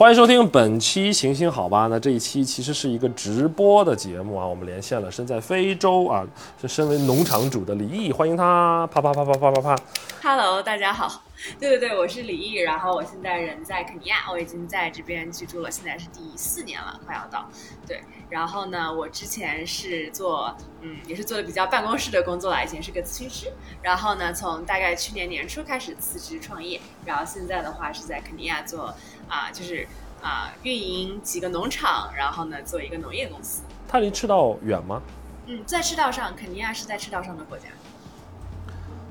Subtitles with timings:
[0.00, 1.86] 欢迎收听本期行行好吧？
[1.90, 6.26] 那这一期其实是一个直播的节目啊，我们连线了身在非洲啊，
[6.58, 9.76] 是身为农场主的李毅，欢迎他，啪啪啪啪啪啪啪。
[10.22, 11.22] Hello，大家好。
[11.58, 17.48] 对对对，我是李毅，然后我现在人在肯尼亚，我已经在这边居住了，现在是第四年了，快要到。
[17.86, 28.94] 对，然后呢，我之前是做，嗯，也是做的比较办公室的工作啦，以前是个咨询师，然后呢，从大概去年年初开始辞职创业，然后现在的话是在肯尼亚做
[29.26, 29.88] 啊、就是
[30.20, 33.62] 啊、运营几个农场，然后呢做一个农业公司。
[33.88, 35.00] 它离赤道远吗？
[35.46, 37.68] 嗯，在赤道上，肯尼亚是在赤道上的国家。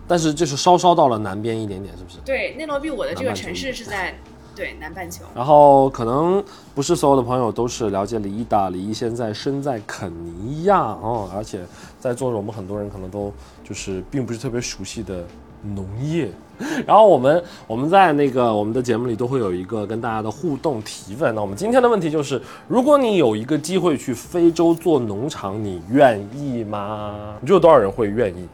[0.09, 2.17] 但是就是稍稍到了南边一点点，是不是？
[2.25, 4.15] 对，内罗毕我的这个城市是在
[4.55, 5.23] 对南半球。
[5.35, 11.61] 然后可能不是所有的朋友都是了解李毅的，李毅现在身在肯尼亚哦，而且
[11.99, 13.31] 在座的我们很多人可能都
[13.63, 15.23] 就是并不是特别熟悉的
[15.61, 16.27] 农业。
[16.85, 21.33] 然后我们我们在那个我们的节目里都会有一个跟大家的互动提问。
[21.33, 27.35] 那我们今天的问题就是，如果你有一个机会去非洲做农场，你愿意吗？
[27.39, 28.45] 你觉得有多少人会愿意？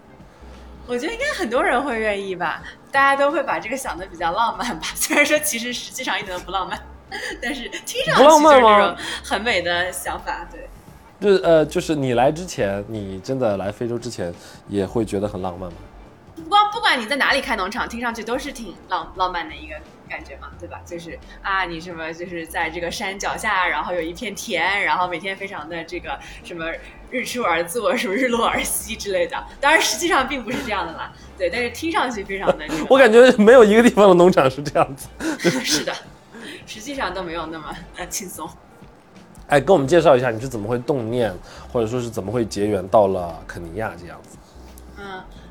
[0.88, 4.88] 我觉得应该很多人会愿意吧，大家都会把这个想的比较浪漫吧。
[4.96, 6.80] 虽然说其实实际上一点都不浪漫，
[7.42, 10.48] 但是听上去就是这种很美的想法。
[10.52, 10.70] 对，
[11.20, 14.34] 就是呃，就是你来之前，你真的来非洲之前，
[14.68, 15.78] 也会觉得很浪漫吗？
[16.46, 19.74] 不光不管你在哪里开农场，听上去都是挺浪浪漫的一个
[20.08, 20.80] 感觉嘛，对吧？
[20.86, 26.72] 就是啊，你什么就是在这个山脚下，然后有一片田，然后每天非常的这个什么
[27.10, 29.44] 日出而作，什么日落而息之类的。
[29.60, 35.10] 当然，实际上并不是这样的啦，对，但是听上去非常的这个我感觉没有一个地方的农场是这样子。
[35.66, 35.92] 是的，
[36.68, 38.48] 实际上都没有那么呃轻松。
[39.48, 41.34] 哎，跟我们介绍一下你是怎么会动念，
[41.74, 44.38] 或者说是怎么会结缘到了肯尼亚这样子？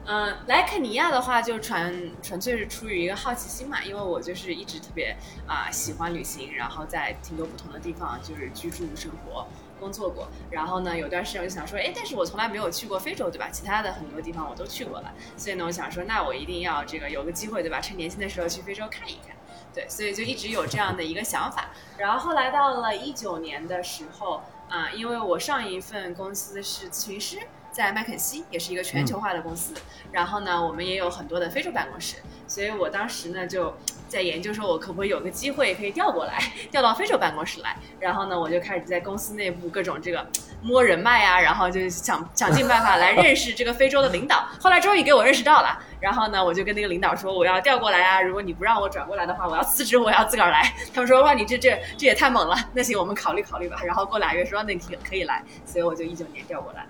[0.06, 9.46] 嗯嗯，来肯尼亚的话，就纯纯粹是出于一个好奇心嘛，因为我就是一直特别啊、喜欢旅行，然后在挺多不同的地方就是居住生活。
[9.80, 13.50] 工作过，然后呢，有段时间我就想说，哎，但是我从来没有去过非洲，对吧？
[13.50, 17.80] 其他的很多地方我都去过了，所以呢，我想说，那我一定要这个有个机会，对吧？
[17.80, 19.36] 趁年轻的时候去非洲看一看，
[19.74, 21.70] 对，所以就一直有这样的一个想法。
[21.98, 27.40] 然后后来到了一九年的时候，啊、因为我上一份公司是咨询师，
[27.74, 29.74] 在麦肯锡，也是一个全球化的公司。
[30.12, 33.74] 然后呢，我们也有很多的非洲办公室，所以我当时呢就
[34.06, 36.38] 在研究说，我可不可以有个机会可以调过来，
[36.70, 37.76] 调到非洲办公室来。
[37.98, 40.24] 然后呢，我就开始在公司内部各种这个
[40.62, 44.46] 摸人脉啊，然后就想想尽办法来认识这个非洲的领导。
[44.60, 50.72] 后来终于给我认识到了，然后呢，我就跟那个领导说，我要调过来啊，如果你不让我转过来的话，我要辞职，我要自个儿来。
[50.94, 53.80] 他们说哇，你这这这也太猛了，那行，我们考虑考虑吧。
[53.84, 56.86] 然后过俩月说那你可可以来，所以我就一九年调过来。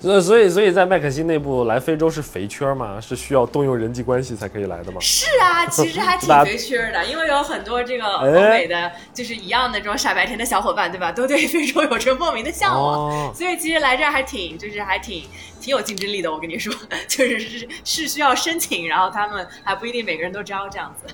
[0.00, 2.98] 所以所以所以在麦肯锡内部来非洲是肥缺吗？
[2.98, 4.98] 是需要动用人际关系才可以来的吗？
[5.00, 11.12] 是啊，其实还挺肥缺的，因为有很多这个哎欧美的，就是一样的这种傻白甜的小伙伴，对吧？
[11.12, 15.24] 都对非洲有着莫名的向往，哦，所以其实来这儿还挺，就是还挺
[15.60, 16.32] 挺有竞争力的。
[16.32, 16.72] 我跟你说，
[17.06, 21.12] 就是是是需要申请，然后他们还不一定每个人都招这样子。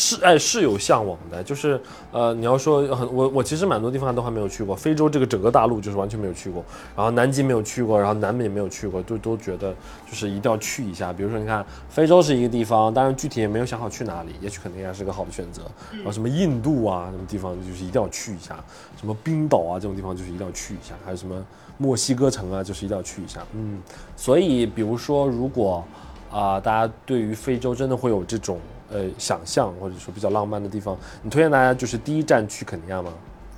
[0.00, 1.80] 是哎是有向往的，就是
[2.12, 6.64] 呃你要说很我我其实蛮多地方都还没有去过，非洲这个整个大陆就是完全没有去过，
[6.94, 9.74] 然后南极没有去过，然后南美也没有去过，都都觉得
[10.08, 11.12] 就是一定要去一下。
[11.12, 15.62] 比如说你看非洲是一个地方，当然具体也没有想好去哪里，也许肯定还是个好的选择。
[15.90, 18.54] 然后什么印度啊什么地方就是一定要去一下，
[18.96, 21.44] 什么冰岛啊这种地方就是一定要去一下，还有什么
[21.76, 23.40] 墨西哥城啊就是一定要去一下。
[23.52, 23.82] 嗯，
[24.16, 25.84] 所以比如说如果
[26.30, 28.58] 啊、大家对于非洲真的会有这种
[28.90, 33.12] 呃想象，或者说比较浪漫的地方，你推荐大家就是第一站去肯尼亚吗？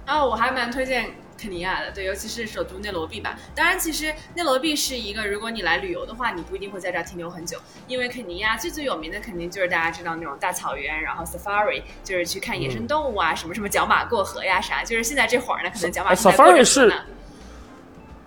[0.06, 1.10] 啊，我还蛮推荐
[1.40, 3.38] 肯尼亚的，对，尤其是首都内罗毕吧。
[3.54, 16.92] 当然，其实内罗毕是一个，如果你来旅游的话，你不一定会在这儿停留很久，因为肯尼亚最最有名的肯定就是大家知道那种大草原，然后 safari 就是去看野生动物啊，什么什么角马过河呀啥，就是现在这会儿呢，可能角马 Safari 是。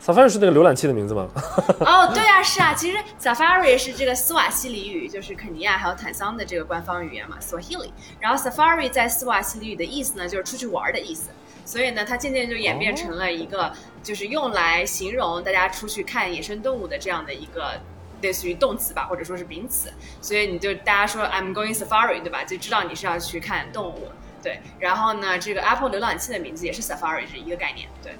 [0.06, 1.30] Safari 是那个浏览器的名字吗？
[1.80, 7.90] 哦，对啊，是啊，其实 Safari 是这个斯瓦西里语，就是肯尼亚还有坦桑的这个官方语言嘛，Swahili。
[8.20, 11.30] 然后 Safari 在斯瓦西里语的意思呢，就是出去玩的意思。
[11.64, 13.72] 所以呢，它渐渐就演变成了一个，
[14.04, 17.80] 就是用来形容大家出去看野生动物的这样的一个
[18.22, 19.90] 类似于动词吧，或者说是名词。
[20.20, 22.44] 所以你就大家说 I'm going safari，对吧？
[22.44, 24.10] 就知道你是要去看动物。
[24.42, 27.88] 对，然后呢，这个 Apple 浏览器的名字也是 Safari，是一个概念。
[28.04, 28.14] 对，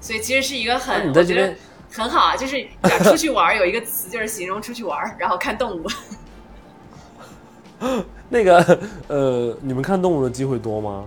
[0.00, 1.54] 所以其实是一个很，我觉得
[1.92, 5.86] 很好啊，就是讲出去玩儿有一个词就是形容出去玩儿，然后看动物。
[8.28, 11.04] 那个呃，你们看动物的机会多吗？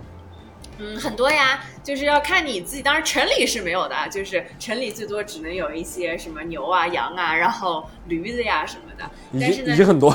[0.78, 2.82] 嗯，很多呀，就是要看你自己。
[2.82, 9.10] 当然，城里是没有的，就是城里最多只能有一些什么牛啊、羊啊，然后驴子呀什么的。
[9.40, 10.10] 但是呢，已经很多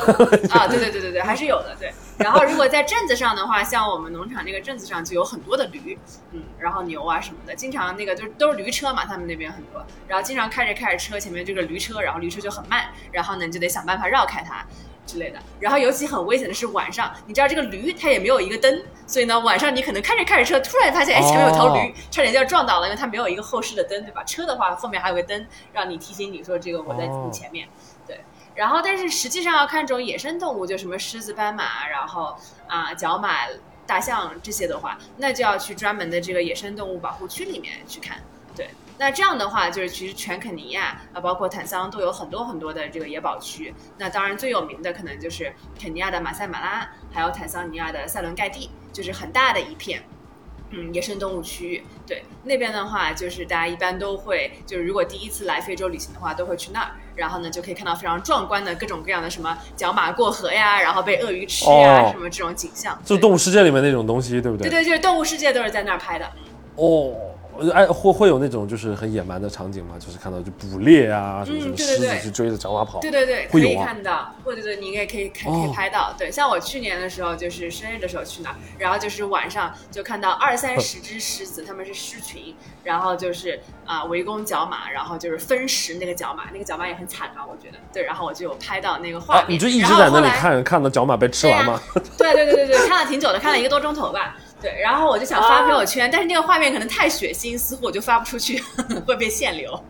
[0.50, 1.76] 啊，对对对对对，还是有的。
[1.80, 5.98] 对， 然后如果在镇子上的话，像我们农场那个镇子上就有很多的驴，
[6.32, 14.66] 嗯，然后牛啊什么的，经常那个就都是驴车嘛，他们那边很多，然后经常开着开着车，前面这个驴车，然后驴车就很慢，然后呢你就得想办法绕开它。
[15.10, 24.24] 之类的，然后尤其很危险的是晚上，你知道这个驴它也没有一个灯，所以呢晚上你可能开着开着车，突然发现哎前面有头驴，差点就要撞倒了，因为它没有一个后视的灯，对吧？
[24.24, 27.68] 车的话后面还有个灯，让你提醒你说这个我在你前面，
[28.06, 28.20] 对。
[28.54, 32.36] 然后但是实际上要看这种野生动物，就什么狮子、斑马，然后
[32.68, 33.48] 啊角马、
[33.88, 38.39] 大象这些的话，那就要去专门的这个野生动物保护区里面去看，对。
[39.00, 43.74] 那这样的话，就是其实全肯尼亚啊，包括坦桑都有很多很多的这个野保区。
[43.98, 50.04] 那当然最有名的可能就是肯尼亚的马赛马拉，还有坦桑尼亚的塞伦盖蒂，就是很大的一片，
[50.72, 51.84] 嗯，野生动物区域。
[52.06, 63.00] 对，那边的话，就是大家一般都会，就是如果第一次来非洲旅行的话，都会去那儿，然后呢就可以看到非常壮观的各种各样的什么角马过河呀，然后被鳄鱼吃呀，什么这种景象。
[63.06, 64.70] 就动物世界里面那种东西，对不对？
[64.70, 66.30] 对对，就是动物世界都是在那儿拍的。
[66.76, 67.16] 哦。
[67.74, 69.96] 哎，会会有那种就是很野蛮的场景吗？
[70.00, 76.14] 就是看到就捕猎啊，什么什么狮子去追着角马跑，对对对，可以看到，或者对，你也可以可以拍到。
[76.18, 87.78] 对，像我去年的时候，就是生日的时候去那儿，然后就是晚上就看到二三十只狮子，他们是狮群，然后就是啊围攻角马，然后就是分食那个角马，那个角马也很惨啊，我觉得。
[87.92, 89.46] 对，然后我就有拍到那个画面。
[89.50, 91.80] 你就一直在那里看，看到角马被吃完吗？
[92.18, 94.38] 对对对对对，看了挺久的，看了一个多钟头吧。
[94.62, 98.62] 对，然后我就想发朋友圈，但是那个画面可能太血腥，似乎我就发不出去，
[99.08, 99.82] 会被限流。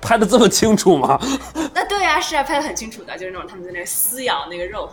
[0.00, 1.18] 拍的这么清楚吗？
[1.74, 4.90] 那对呀，是啊，拍的很清楚的，就是那种他们在那撕咬那个肉。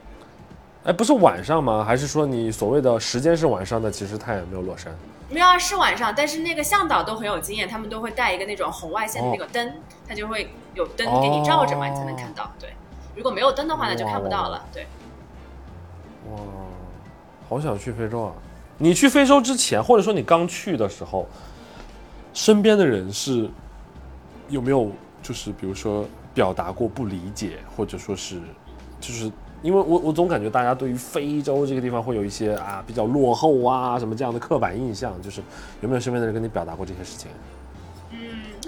[0.84, 1.82] 哎，不是晚上吗？
[1.82, 4.94] 还是说你所谓的时间是晚上的，其实太阳没有落山？
[5.28, 9.72] 没有啊，是晚上，但是那个向导都很有经验，他们都会带一个那种红外线的那个灯，
[10.06, 12.52] 它就会有灯给你照着嘛，你才能看到。
[12.60, 12.70] 对，
[13.16, 14.64] 如果没有灯的话，那就看不到了。
[14.72, 14.86] 对。
[16.30, 16.38] 哇。
[17.48, 18.32] 好想去非洲啊！
[18.78, 21.26] 你去非洲之前，或者说你刚去的时候，
[22.34, 23.48] 身边的人是
[24.48, 24.90] 有没有
[25.22, 26.04] 就是比如说
[26.34, 28.40] 表达过不理解，或者说是
[29.00, 29.30] 就是
[29.62, 35.40] 因为我我总感觉大家对于非洲这个地方会有一些啊比较落后啊什么这样的刻板印象，就是
[35.80, 37.30] 有没有身边的人跟你表达过这些事情？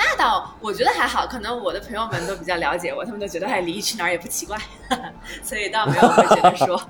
[0.00, 4.56] 那倒我觉得还好，可能我的朋友们都比较了解我，他们都觉得哎，李毅去哪儿也不奇怪，
[5.42, 6.80] 所以倒没有会觉得说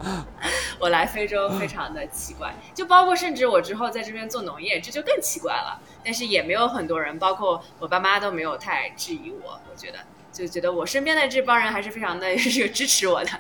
[0.78, 2.54] 我来非洲非常的奇怪。
[2.74, 5.80] 就包括甚至我之后在这边做农业，这就更奇怪了。
[6.04, 9.58] 但是也没有很多人，包括我爸妈都没有太质疑我。
[9.70, 9.98] 我觉得
[10.30, 13.30] 就觉得我身边的这帮人还是非常的是 支持我的，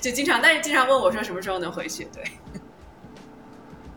[0.00, 2.04] 就经常但是经常问我说什么时候能回去。
[2.14, 2.22] 对。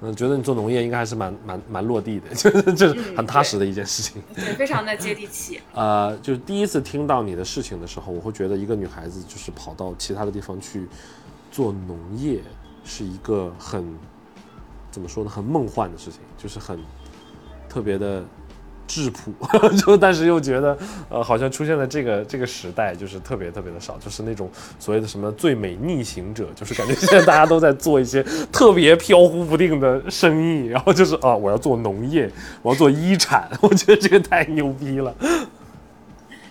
[0.02, 5.60] 嗯，觉得你做农业应该还是蛮蛮蛮落地的， 就是就是很踏实的一件事情，对，非常的接地气。
[5.74, 10.88] 呃，就是第一次听到你的事情的时候，我会觉得一个女孩子就是跑到其他的地方去
[11.52, 12.42] 做农业，
[12.84, 13.86] 是一个很
[14.90, 16.80] 怎么说呢，很梦幻的事情，就是很
[17.68, 18.24] 特别的。
[18.90, 19.32] 质朴，
[19.78, 20.76] 就但是又觉得，
[21.10, 24.50] 呃，好像出现在这个这个时代，就是特别特别的少，就是那种
[24.80, 32.28] 所谓的什么最美逆行者，就是感觉现在大家都在做一些特别飘忽不定的生意，然后就是啊，我要做农业，
[32.64, 35.14] 我要做一产， 我觉得这个太牛逼了。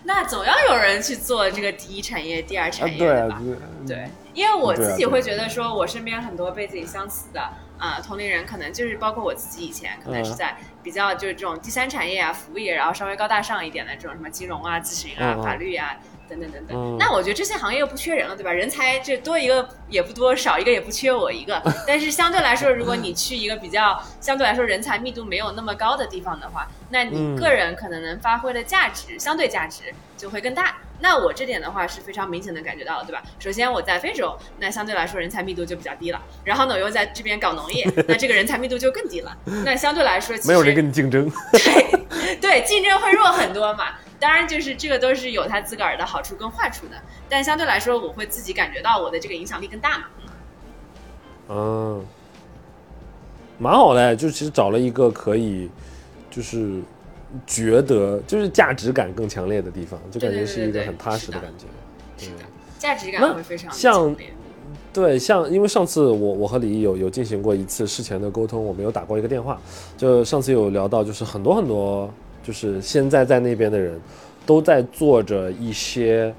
[0.05, 3.43] 那总要有人去做这个第一产业、第二产业的吧？
[3.87, 4.09] 对，
[4.39, 7.43] 因为我自己会觉得说，我身边很多背景相似的。
[7.79, 15.97] 啊，同龄人可能就是包括我自己以前可能是在比较就是这种第三产业啊、服务业，然后稍微高大上一点的这种什么金融啊、咨询啊、法律啊
[16.29, 16.97] 等等等等。
[16.99, 18.53] 那我觉得这些行业又不缺人了，对吧？
[18.53, 21.63] 人才这多一个也不多，少一个也不缺我一个。
[21.87, 29.85] 但是相对来说，如果你去一个比较相对来说人才密度没有那么高的地方的话，那你个人可能能发挥的价值相对价值
[30.17, 30.77] 就会更大。
[31.01, 33.23] 那我这点的话是非常明显的感觉到了，对吧？
[33.39, 36.21] 首先我在非洲，那相对来说人才密度就比较低了。
[36.45, 39.37] 然后呢，我又在这边搞农业， 那这个人才密度就更低了。
[39.65, 41.31] 那相对来说，没有人跟你竞争。
[41.53, 43.91] 对对，竞争会弱很多嘛。
[44.21, 46.97] 当然，就是这个都是有它自个儿的好处跟坏处的。
[47.29, 50.05] 但相对来说，我会自己感觉到我的这个影响力更大嘛。
[51.51, 52.05] 嗯，
[53.59, 55.71] 蛮好的，就其实找了一个可以，
[56.31, 56.81] 就是。
[57.47, 61.67] 觉得就是价值感更强烈的地方，就感觉是一个很踏实的感觉。
[62.17, 62.31] 对，
[62.79, 64.17] 价值感会非常像，
[64.95, 69.61] 对，像因为上次我我和李毅有有进行过一次事前的沟通，我们有打过一个电话，
[69.95, 72.11] 就上次有聊到，就是很多很多，
[72.49, 74.01] 就是现在在那边的人
[74.47, 76.35] 都在做着一些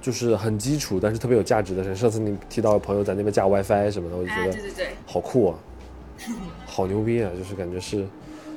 [0.00, 1.94] 就是很基础但是特别有价值的事。
[1.94, 5.58] 上次你提到朋友在那边架 WiFi 什么的，我就觉得对对对，好酷啊。
[6.64, 7.30] 好牛逼啊！
[7.36, 8.06] 就是感觉是，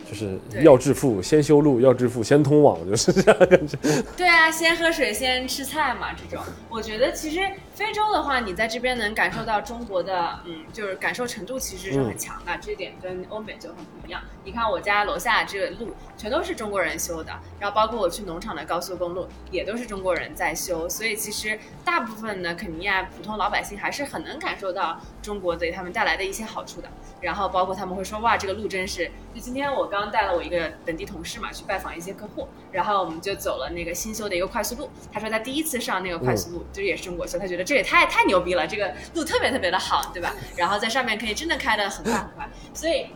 [0.10, 3.78] 就是要致富先修路，要致富先通网，就是这样感觉。
[4.16, 7.40] 对啊，先喝水，先吃菜嘛，这种，我觉得其实
[7.74, 14.22] 非洲的话，你在这边能感受到中国的，嗯，就是感受程度其实是很强的，这点跟欧美就很不一样。
[14.44, 26.88] 你看我家楼下这个路全都是中国人修的，然后包括我去农场的高速公路也都是中国人在修，所以其实大部分的肯尼亚普通老百姓还是很能感受到中国给他们带来的一些好处的。
[27.22, 34.90] 然后包括他们会说，哇，这个路真是，就今天我刚带了我一个本地同事嘛，去拜访一些客户，然后我们就走了那个新修的一个快速路。
[35.12, 40.36] 他说他第一次上那个快速路，就是也是中国修，他觉得这也太太牛逼了，这个路特别特别的好，对吧？
[40.56, 43.08] 然后在上面可以真的开得很快很快，所以。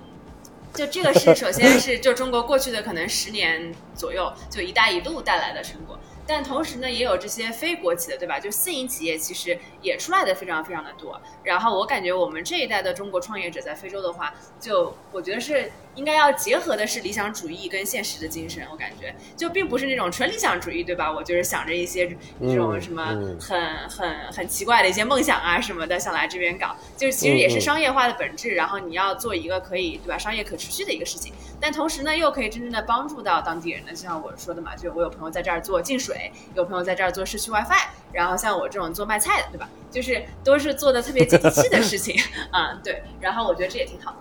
[0.74, 5.98] 就这个是，首先是就中国过去的可能十年左右，就“一带一路”带来的成果。
[6.28, 8.40] 但同时呢，也有这些非国企的，对吧？
[8.40, 11.20] 就私营企业其实也出来的非常非常的多。
[11.42, 18.66] 然后我感觉我们这一代的中国创业者在非洲的话，就我觉得是应该要结合的是理想主义跟现实的精神。
[18.72, 21.12] 我感觉就并不是那种纯理想主义，对吧？
[21.12, 22.08] 我就是想着一些
[22.40, 23.04] 这种什么
[23.42, 28.52] 很很很奇怪的一些梦想啊什么的，想来这边搞，就是其实也是商业化的本质。
[28.52, 33.92] 然后你要做一个可以对吧，商业可持续的一个事情，但同时呢，又可以真正的帮助到当地人的。
[33.92, 36.32] 就像我说的嘛，就我有朋友在这儿做净水。
[36.56, 39.68] 有朋友在这儿做市区 WiFi，然后像我这种做卖菜的，对吧？
[39.90, 42.16] 就是都是做的特别接地气的事情
[42.52, 43.02] 啊， 对。
[43.20, 44.18] 然后我觉得这也挺好的。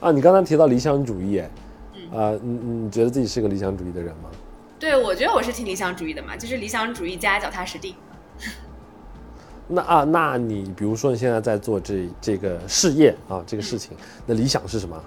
[0.00, 1.42] 啊，你刚才提到理想主义，
[1.94, 4.30] 嗯，啊，你你觉得自己是个理想主义的人吗？
[4.78, 7.94] 对，我觉得我是挺理想主义的嘛，就是理想主义加脚踏实地。
[9.66, 13.96] 那啊，那你比如说你现在在做这这个事业啊，这个事情，
[14.26, 15.02] 那理想是什么？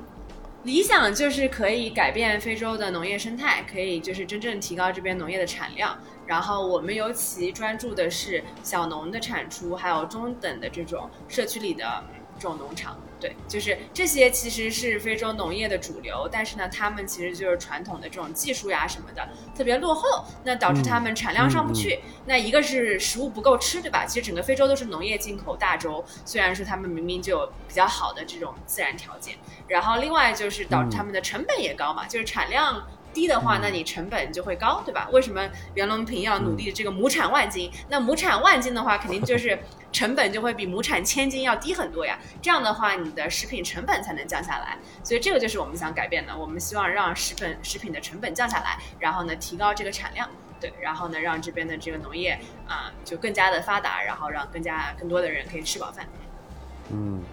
[0.64, 5.96] 理想就是可以改变非洲的农业生态，可以就是真正提高这边农业的产量。
[6.26, 12.04] 然后我们尤其专注的是小农的产出，还有中等的这种社区里的
[12.38, 12.98] 这种农场。
[13.20, 22.00] 对，就是这些其实是非洲农业的主流，但是呢，他们其实就是传统的这种技术呀什么的特别落后，那导致他们产量上不去。
[22.26, 24.06] 那一个是食物不够吃，对吧？
[24.06, 29.36] 其实整个非洲都是农业进口大洲，虽然说他们明明就有比较好的这种自然条件，
[29.68, 32.88] 然后另外就是导致他们的成本也高嘛，就是产量。
[33.18, 35.10] 低的话，那你成本就会高，对吧？
[35.12, 37.72] 为什么袁隆平要努力这个亩产万斤？
[37.90, 39.58] 那亩产万斤的话，肯定就是
[39.92, 42.20] 成本就会比亩产千斤要低很多呀。
[42.44, 44.78] 这样的话，你的食品成本才能降下来。
[45.04, 46.38] 所以这个就是我们想改变的。
[46.38, 50.30] 我们希望让食品食品的成本降下来，然后呢，提高这个产量，
[50.62, 56.06] 对，然后呢，让这边的这个农业啊就更加的发达，然后让更加更多的人可以吃饱饭。
[56.92, 57.24] 嗯。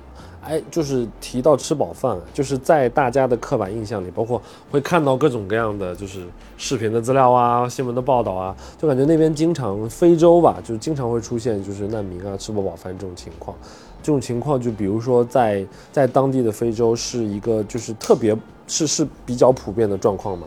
[0.47, 13.57] 哎，就是提到吃饱饭，就是在大家的刻板印象里，包括会看到各种各样的就是视频的资料啊、新闻的报道啊，就感觉那边经常非洲吧，就经常会出现就是难民啊、吃不饱饭这种情况。
[14.03, 18.37] 这种情况就比如说在在当地的非洲是一个就是特别
[18.67, 20.47] 是是比较普遍的状况吗？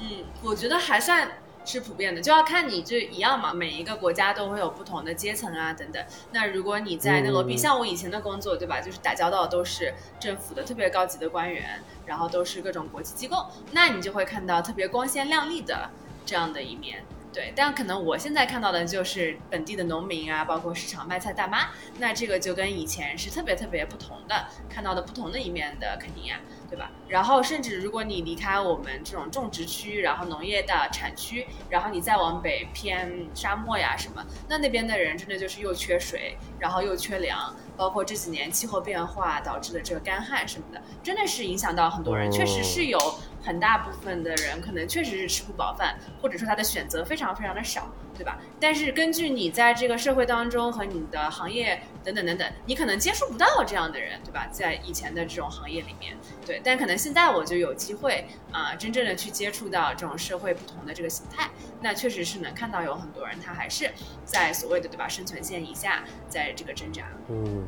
[0.00, 0.06] 嗯，
[0.42, 1.28] 我觉得还算。
[1.64, 3.52] 是普遍的，就要看你这一样嘛。
[3.54, 6.04] 每一个国家都会有不同的阶层啊，等等。
[6.32, 8.80] 那如果你在那罗比，像我以前的工作，对吧？
[8.80, 15.90] 就是打交道都是政府的特别高级的官员，然后都是各种国际机构，那你就会看到特别光鲜亮丽的
[16.26, 17.02] 这样的一面。
[17.32, 26.38] 对，但可能我现在看到的就是本地的农民啊，包括市场卖菜大妈，那这个就跟以前是特别特别不同的，看到的不同的一面的肯尼亚。
[26.70, 26.90] 对吧？
[27.14, 42.98] 然后甚至如果你离开我们这种种植区，然后农业的产区，然后你再往北偏沙漠呀什么，那那边的人真的就是又缺水，然后又缺粮，包括这几年气候变化导致的这个干旱什么的，真的是影响到很多人，确实是有
[43.40, 47.88] 很大部分的人可能确实是吃不饱饭，或者说他的选择非常非常的少。
[48.16, 48.38] 对吧？
[48.60, 54.46] 但是根据你在这个社会当中和你的行业等等等等，你可能接触不到这样的人，对吧？
[54.52, 56.16] 在以前的这种行业里面，
[56.46, 61.50] 对，但可能现在我就有机会啊，真正的去接触到这种社会不同的这个形态，
[61.82, 63.90] 那确实是能看到有很多人他还是
[64.24, 67.02] 在所谓的对吧生存线以下，在这个挣扎。
[67.28, 67.62] 嗯，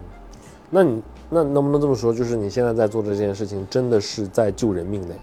[0.71, 5.15] 那你那能不能这么说，就是你现在在做这件事情，真的是在救人命呢？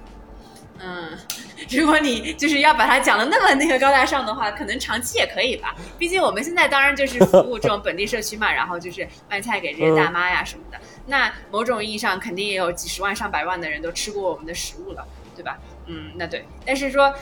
[0.78, 1.18] 嗯。
[1.72, 5.76] 如果你就是要把它讲的那么那个高大上的话，可能长期也可以吧。
[5.98, 10.78] 毕竟我们现在当然就是服务这种本地社区嘛，然后就是卖菜给这些大妈呀什么的。
[11.06, 15.06] 那某种意义上，肯定也有几十万上百万的人都吃过我们的食物了，
[15.36, 15.58] 对吧？
[15.86, 16.46] 嗯，那对。
[16.66, 17.14] 但是说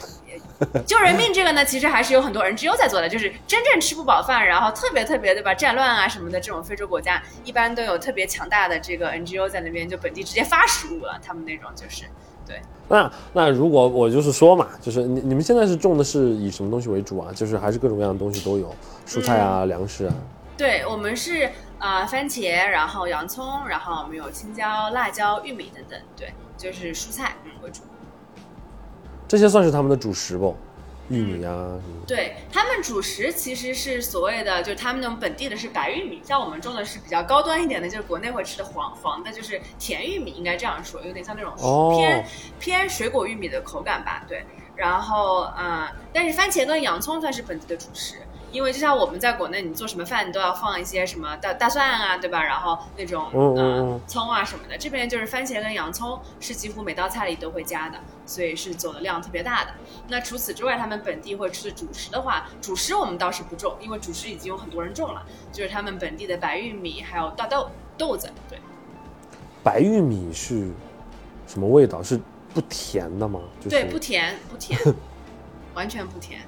[0.85, 3.09] 救人命这个呢，其实还是有很多 NGO 在做的。
[3.09, 11.19] 就是真正吃不饱饭，然后特别特别对吧，战乱啊什么的这种非洲国家，一般都有特别强大的这个 NGO 在那边，就本地直接发食物了。
[11.25, 12.05] 他们那种就是。
[12.45, 17.31] 对，那那如果我就是说嘛，就是你你们现在是种的是以什么东西为主啊？
[17.33, 18.73] 就是还是各种各样的东西都有，
[19.07, 20.13] 蔬菜啊、粮食啊。
[20.57, 27.81] 对，我们是啊、番茄，然后洋葱，然后我们有青椒、辣椒、玉米等等，对，就是蔬菜嗯为主。
[29.27, 30.55] 这些算是他们的主食不？
[31.11, 32.05] 玉米啊什么。
[32.07, 42.25] 对他们主食其实是所谓的，就是他们那种本地的是白玉米，像我们种的是比较高端一点的，就是国内会吃的黄黄的，就是甜玉米，应该这样说，有点像那种哦偏、
[42.59, 44.43] 偏水果玉米的口感吧，对。
[44.75, 48.15] 然后嗯、呃但是番茄跟洋葱算是本地的主食。
[48.51, 52.43] 因为就像我们在国内，你做什么饭你都要放一些什么大大蒜啊，对吧？
[52.43, 59.71] 然后那种嗯葱啊什么的，这边就是番茄跟洋葱是几乎每道菜里都会加的，所以是走的量特别大的。
[60.09, 68.59] 那除此之外，他们本地会吃的主食的话，主食我们倒是不种，因为主食已经有很多人种了，就是他们本地的白玉米还有大豆豆子，对，
[69.63, 70.69] 白玉米是
[71.47, 72.03] 什么味道？
[72.03, 72.19] 是
[72.53, 73.39] 不甜的吗？
[73.61, 74.77] 就是对，不甜不甜，
[75.73, 76.41] 完全不甜。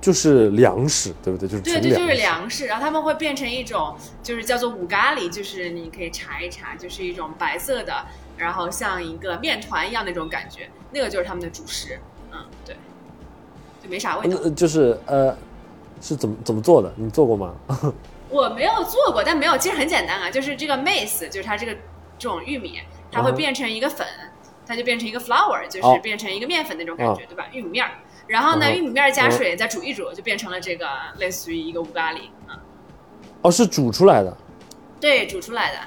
[0.00, 1.48] 就是粮食，对不对？
[1.48, 2.66] 就是对对，就是粮食。
[2.66, 8.06] 然后他们会变成一种，就是叫做五咖喱，就是你可以查一查，就是一种白色的，
[8.38, 12.00] 然后像一个面团一样那种感觉，那个就是他们的主食。
[12.32, 12.74] 嗯，对，
[13.82, 14.38] 就没啥味道。
[14.42, 15.36] 那就是呃，
[16.00, 16.92] 是怎么怎么做的？
[16.96, 17.54] 你做过吗？
[18.30, 21.74] 我没有做过，但没有，其实很简单啊，就是这个 maize，就是它这个
[22.16, 22.80] 这种玉米，
[23.10, 24.06] 它会变成一个粉，
[24.64, 27.46] 它就变成一个 flour，就哦是变成一个面粉那种感觉，哦对吧？
[27.52, 27.90] 玉米面儿。
[28.30, 30.86] 然后呢，玉米面加嗯水再煮一煮，就变成了这个
[31.18, 32.54] 类似于一个乌咖喱啊。
[33.42, 34.36] 哦，是煮出来的
[35.00, 35.78] 对，煮出来的，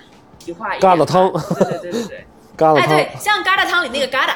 [0.45, 2.25] 一化一疙瘩点汤对对对对对。
[2.57, 4.33] 疙瘩哎，对。，像疙瘩汤里那个疙瘩，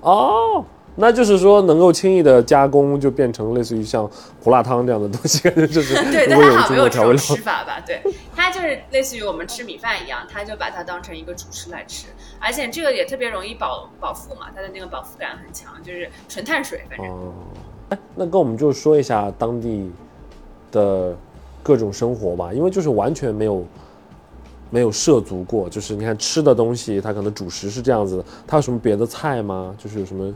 [0.00, 4.08] 哦，那就是说能够轻易的加工，就变成类似于像
[4.42, 7.80] 胡辣汤这样的东西，感觉就是对，但如果有它好像没有这中国调味吃法吧？
[7.86, 8.02] 对，
[8.36, 12.08] 它就是类似于我们吃米饭一样，它就把它当成一个主食来吃，
[12.38, 17.08] 而且这个也特别容易饱饱腹嘛，它的那个饱腹感很强，就是纯碳水，反正。
[17.08, 17.32] 哦，
[17.88, 19.90] 哎，那跟我们就说一下当地
[20.70, 21.16] 的
[21.62, 23.64] 各种生活吧，因为就是完全没有
[24.68, 29.74] 没有涉足过，就是你看吃的东西，它可能主食是这样子的，它有什么别的菜吗？
[29.78, 30.32] 就是有什么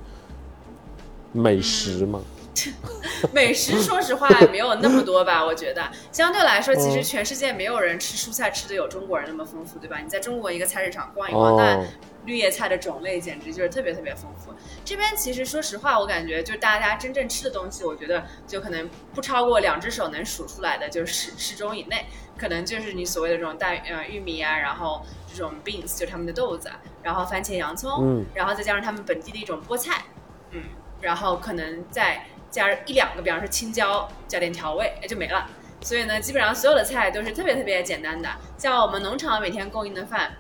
[1.37, 2.21] 美食吗？
[3.35, 5.91] 美食说实话没有那么多吧， 我觉得。
[6.11, 9.99] 相对来说，其实嗯全世界没有人吃蔬菜吃的有中国人那么丰富，对吧？
[10.03, 11.87] 你在中国一个菜市场逛一逛，那哦，
[12.25, 14.55] 绿叶菜的种类简直就是特别特别丰富。
[14.87, 22.07] 这边其实说实话，我感觉就是大家真正吃的东西，我觉得就可能不超过两只手能数出来的，就是十十种以内，
[22.39, 26.71] 可能就是你所谓的这种大呃玉米啊，然后这种 beans 就是他们的豆子，
[27.03, 28.25] 然后番茄、洋葱，嗯。
[28.35, 30.05] 然后再加上他们本地的一种菠菜，
[30.53, 30.63] 嗯，
[31.07, 35.47] 然后可能再加一两个，比方说青椒，加点调味，哎就没了。
[35.81, 40.33] 所以呢，基本上所有的菜都是特别特别简单的，像我们农场每天供应的饭，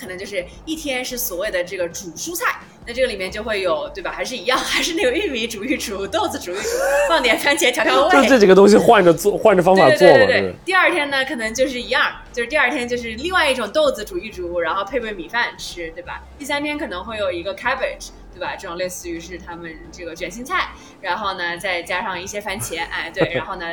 [0.00, 4.10] 可能就是一天是所谓的这个煮蔬菜，那这个里面就会有，对吧？
[4.10, 6.62] 还是一样， 还是那个玉米煮一煮，豆子煮一煮，
[7.06, 10.54] 放点番茄调调味，就这几个东西换着做，换着方法做嘛，对对对对。
[10.64, 16.22] 第二天呢，可能就是一样，就是第二天就是另外一种豆子煮一煮，然后配配米饭吃，对吧？
[16.38, 18.56] 第三天可能会有一个 cabbage，对吧？
[18.56, 23.66] 这种类似于是他们这个卷心菜，然后呢再加上一些番茄，哎对，然后呢，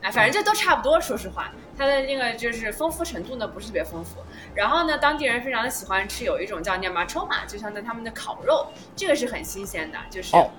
[0.00, 4.20] 哎反正这都差不多，说实话，它的那个就是丰富程度呢不是特别丰富。
[4.54, 10.36] 然后呢，当地人非常的喜欢吃有一种叫 nyamachoma，就像在他们的烤肉，这个是很新鲜的，就是。
[10.36, 10.50] 哦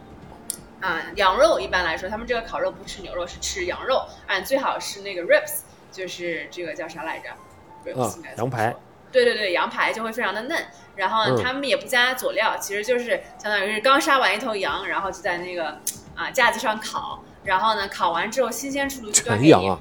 [0.81, 7.29] 啊、羊肉一般来说，他们这个烤肉不吃牛肉，是吃羊肉，啊，最好是那个 ribs，就是这个叫啥来着
[7.85, 8.79] ？ribs 啊应该怎么羊排说。
[9.13, 15.79] 对对对，羊排就会非常的嫩，然后嗯他们也不加佐料，其实就是相当于是刚杀完一头羊，然后就在那个
[16.15, 19.79] 啊架子上烤，然后呢烤完之后新鲜出炉就端给你，全羊啊！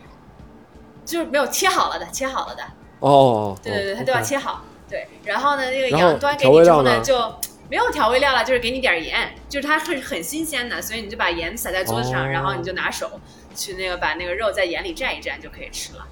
[1.04, 2.62] 就是没有切好了的，切好了的，
[3.00, 4.64] 哦哦，对对对，哦它都要切好。
[4.88, 7.34] 对，然后呢，那个羊端给你之后呢，就
[7.70, 13.18] 没有调味料了，就是给你点儿盐，就是它是很新鲜的，所以你就把盐撒在桌子上，哦然后你就拿手
[13.54, 16.06] 去那个把那个肉在盐里蘸一蘸就可以吃了。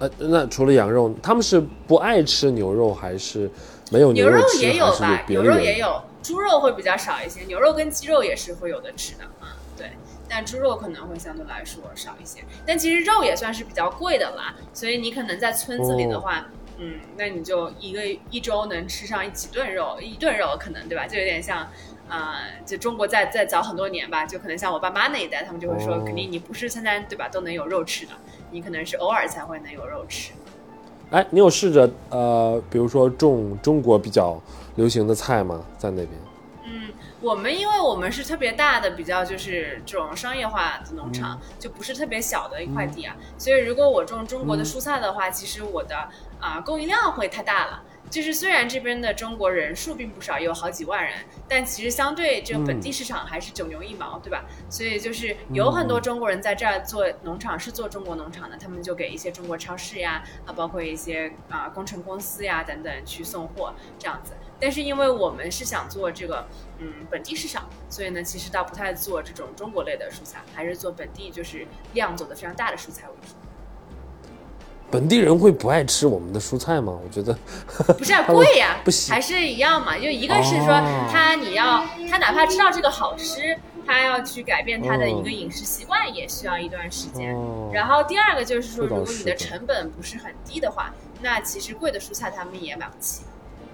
[0.00, 3.48] 呃，那除了羊肉，他们是不爱吃牛肉，还是
[3.92, 4.62] 没有牛肉吃？
[4.62, 5.42] 也有还是吧，牛。
[5.44, 9.92] 肉也有，猪肉会比较少一些，牛肉跟鸡肉也是会有的吃的啊，对。
[10.28, 16.46] 但猪肉可能会相对来说少一些，但其实肉也算是比较贵的啦，所以你可能在村子里的话，
[16.78, 21.06] 嗯，那你就一个一周能吃上几顿肉，一顿肉可能对吧？
[21.06, 21.68] 就有点像，
[22.10, 28.12] 呃，就中国再再早很多年吧，就可能像我爸妈那一代，他们就会说，哦肯定你不是餐餐对吧都能有肉吃的，
[28.50, 30.32] 你可能是偶尔才会能有肉吃。
[31.10, 34.40] 哎，你有试着呃，比如说种中国比较
[34.76, 35.64] 流行的菜吗？
[35.78, 36.10] 在那边？
[36.64, 47.82] 嗯，我们因为我们是特别大的，比较就是这种商业化的农场，就不是特别小的一块地啊，所以如果我种中国的蔬菜的话，其实我的啊、供应量会太大了。
[48.10, 51.14] 就是虽然这边的中国人数并不少，有好几万人，
[51.48, 54.44] 但其实相对这个本地市场还是九牛一毛，对吧？
[54.68, 64.32] 所以就是有很多中国人在这儿做农场，是做中国农场的，他们就给一些中国超市呀，啊，包括一些啊工程公司呀等等去送货这样子。
[64.58, 66.46] 但是因为我们是想做这个
[66.78, 73.34] 嗯本地市场，所以呢，其实倒不太做这种中国类的蔬菜，还是做本地就是量做的非常大的蔬菜为主。
[74.90, 76.98] 本地人会不爱吃我们的蔬菜吗？
[77.02, 77.36] 我觉得
[77.96, 79.96] 不是啊贵呀，不行还是一样嘛。
[79.96, 87.34] 就一个是说哦他你要他哪怕知道这个好吃，他要去改变他的一个饮食习惯，也需要一段时间。
[87.36, 93.22] 哦然后第二个就是说，如果你的成本不是很低的话，那其实贵的蔬菜他们也买不起。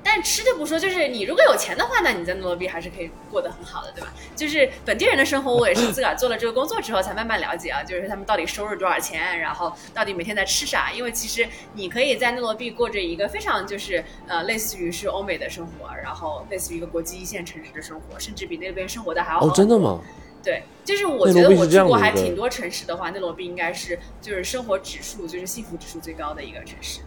[0.08, 4.14] 但吃就不说，就是你如果有钱的话，那你在诺罗比还是可以过得很好的，对吧？
[4.36, 10.92] 就是本地人的生活，我也是自个儿做了这个工作之后才慢慢了解啊，就是他们到底收入多少钱，然后到底每天在吃啥。
[10.92, 19.46] 因为其实你可以在诺罗比过着一个非常就是呃类似于是欧美的生活，然后类似于一个国际一线城市的生活，甚至比那边生活的还要好。
[19.46, 19.76] 哦，真的？
[19.76, 20.00] 吗？
[20.42, 27.00] 对，就是我觉得我罗毕是这样住过还挺多城市的话，内罗毕应该是就是生活指数就是幸福指数最高的一个城市。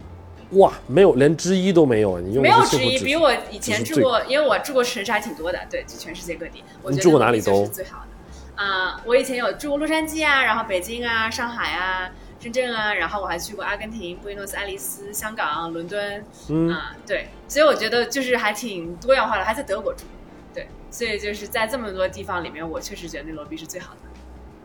[0.52, 2.20] 哇，没有，连之一都没有啊！
[2.20, 6.64] 你用没有之一，比我以前住过，因为我住过城市还挺多的，对，就全世界各地。
[6.82, 8.62] 我觉得你住过哪里都是最好的。
[8.62, 12.10] 啊、我以前有住过洛杉矶啊，然后北京啊、上海啊、
[12.40, 20.04] 深圳啊，然后我还去过阿根廷、布宜诺斯艾利斯、香港、伦敦，嗯啊、对，所以我觉得就是还挺多样化的，还在德国住，
[20.52, 24.00] 对，所以就是在这么多地方里面，我确实觉得内罗毕是最好的。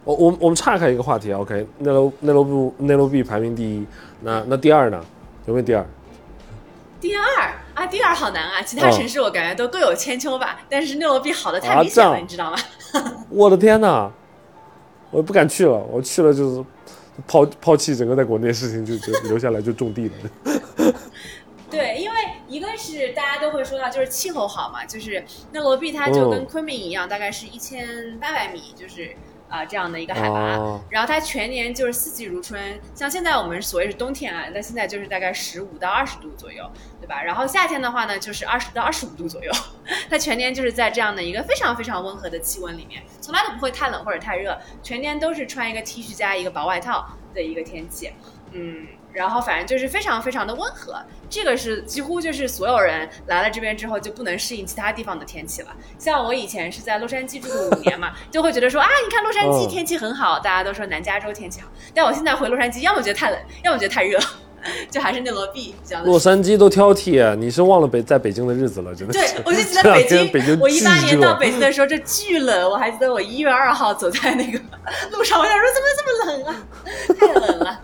[0.03, 3.85] 我我我们岔开一个话题啊，OK，内罗内罗毕内罗毕排名第一，
[4.21, 5.03] 那那第二呢？
[5.45, 5.85] 有没有第二？
[7.01, 7.23] 第二
[7.75, 8.61] 啊，第二好难啊！
[8.61, 12.57] 其他嗯城市我感觉都各有千秋吧，但是内罗毕好的太啊明显了，你知道吗？
[13.29, 14.11] 我的天哪！
[15.11, 16.65] 我不敢去了，我去了就是
[17.27, 20.93] 抛抛弃整个在国内的事情，就就留下来就种地了。
[21.69, 22.15] 对，因为
[22.47, 29.15] 一个是大家都会说到，就是气候好嘛，就是内罗毕它就跟嗯昆明一样，大概是一千八百米，就是
[29.49, 30.57] 啊、这样的一个海拔。
[30.57, 36.69] 哦然后它全年就是四季如春，像现在我们所谓是冬天啊，那现在就是大概十五到二十度左右，
[37.01, 37.21] 对吧？
[37.23, 39.51] 然后夏天的话呢，就是二十到二十五度左右，
[40.09, 48.11] 它全年就是在这样的一个非常非常温和的气温里面，从来都不会太冷或者太热，全年都是穿一个 T 恤加一个薄外套的一个天气，
[48.51, 48.87] 嗯。
[49.15, 50.93] 然后反正就是非常非常的温和，
[51.29, 55.69] 这个是几乎就是所有人来了这边之后就不能适应其他地方的天气了。
[55.97, 64.19] 像我以前是在洛杉矶住过五年嘛，就会觉得说啊，你看洛杉矶嗯天气很好，大家都说南加州天气好，但我现在回洛杉矶，要么觉得太冷，要么觉得太热，
[64.91, 74.59] 就还是内罗毕比较的洛杉矶都挑剔，啊你是忘了北在北京的日子了，真的对。，我就记得北京， 北京我一八年到北京的时候，这巨冷，我还记得我一月二号走在那个
[75.11, 76.49] 路上，我想说怎么这么冷啊，
[77.17, 77.81] 太冷了。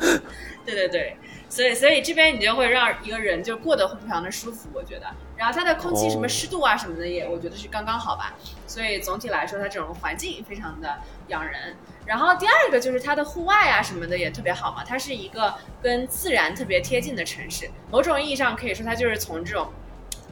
[0.75, 1.17] 对对对，
[1.49, 5.05] 所以所以这边你就会让一个人就过得会非常的舒服，我觉得。
[5.37, 8.35] 然后它的空气什么哦湿度啊什么的也，我觉得是刚刚好吧。
[8.67, 11.75] 所以总体来说，它这种环境非常的养人。
[12.05, 19.71] 然后第二个就是它的户外啊什么的也特别好嘛，它是一个跟自然特别贴近的城市，某种意义上可以说它就是从这种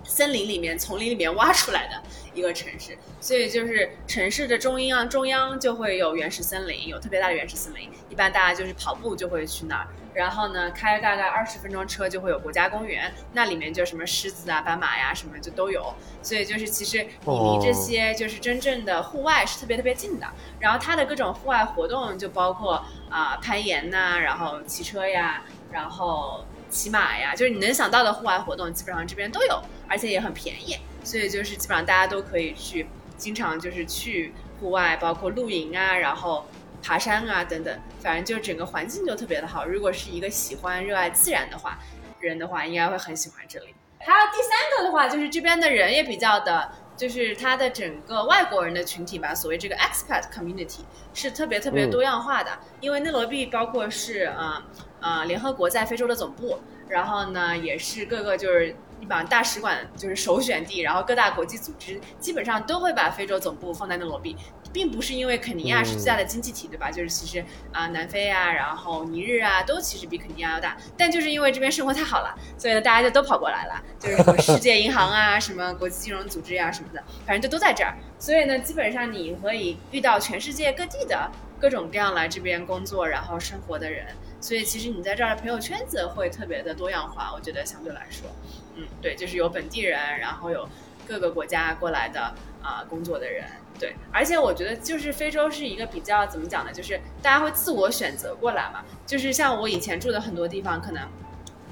[0.04, 2.02] 森林里面、丛林里面挖出来的
[2.34, 7.90] 一个城市，所以就是城市的中央中央就会有原始森林，有特别大的原始森林。
[8.10, 9.88] 一般大家就是跑步就会去那儿，
[10.20, 15.94] 然后呢开大概二十分钟车就会有国家公园，那里面就什么狮子啊、斑马呀、什么就都有。
[16.22, 20.28] 所以就是其实你离这些就是真正的户外是特别特别近的。
[20.60, 36.46] 然后它的各种户外活动就包括啊、攀岩呐、然后骑车呀，然后骑马呀，就是你能想到的户外活动，基本上这边都有，而且也很便宜，所以就是基本上大家都可以去，经常就是去户外，包括露营啊，然后
[36.82, 39.66] 爬山啊等等，反正就整个环境就特别的好。
[39.66, 41.78] 如果是一个喜欢热爱自然的话，
[42.20, 43.76] 人的话应该会很喜欢这里。
[44.00, 50.80] 还有第三个的话，就是这边的人也比较的，就是他的整个外国人的群体吧，所谓这个 expat community
[51.14, 52.58] 是特别特别嗯多样化的。
[52.80, 54.64] 因为内罗毕包括是呃
[55.02, 64.38] 呃联合国在非洲的总部，然后呢也是各个就是一般大使馆就是首选地，然后各大国际组织基本上都会把非洲总部放在内罗毕。
[64.72, 66.92] 并不是因为肯尼亚是最大的经济体，对吧？
[66.92, 77.96] 就是其实啊、南非啊，然后尼日啊，都其实比肯尼亚要大，但就是因为这边生活太好了，所以呢，大家就都跑过来了，就是什么世界银行啊，什么国际金融组织呀、什么的，反正就都在这儿。
[78.20, 84.08] 所以呢，基本上你可以遇到全世界各地的各种各样来这边工作然后生活的人，
[84.40, 88.30] 所以其实你在这儿的朋友圈子会特别的多样化，我觉得相对来说，
[88.76, 90.68] 嗯，对，就是有本地人，然后有
[91.08, 93.46] 各个国家过来的啊、工作的人，
[93.80, 101.08] 对，而且我觉得就是非洲是一个比较怎么讲呢，就是大家会自我选择过来嘛，就是像我以前住的很多地方，可能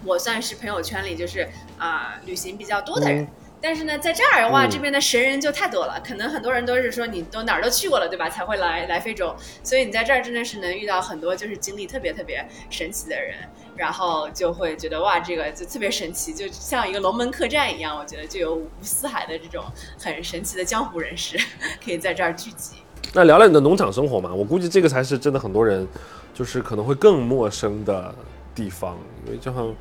[0.06, 3.24] 我算是朋友圈里就是啊、旅行比较多的人。
[3.24, 3.28] 嗯
[3.60, 8.30] 但是呢，在这儿的话，嗯这边的神人就太多了，可能很多人都是说你都哪儿都去过了，对吧？
[8.30, 13.36] 才会来来非洲，所以你在这儿真的是能遇到很多就是经历特别特别神奇的人，
[13.78, 19.64] 然后就会觉得哇，这个就特别神奇，就像一个龙门客栈一样，我觉得就有五湖四海的这种
[20.00, 21.38] 很神奇的江湖人士
[21.84, 22.78] 可以在这儿聚集。
[23.14, 25.88] 那聊聊你的农场生活嘛，我估计这个才是真的很多人
[26.34, 28.14] 就是可能会更陌生的
[28.54, 29.74] 地方，因为就像。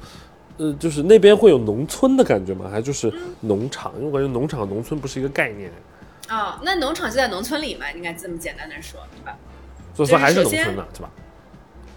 [0.59, 2.66] 呃，就是那边会有农村的感觉吗？
[2.70, 3.92] 还就是农场？
[3.96, 5.70] 因为我感觉农场、农村不是一个概念，
[6.30, 9.37] 哦，那农场就在农村里嘛，应该这么简单的说，对吧？
[9.94, 11.11] 所以说还是农村的，对吧？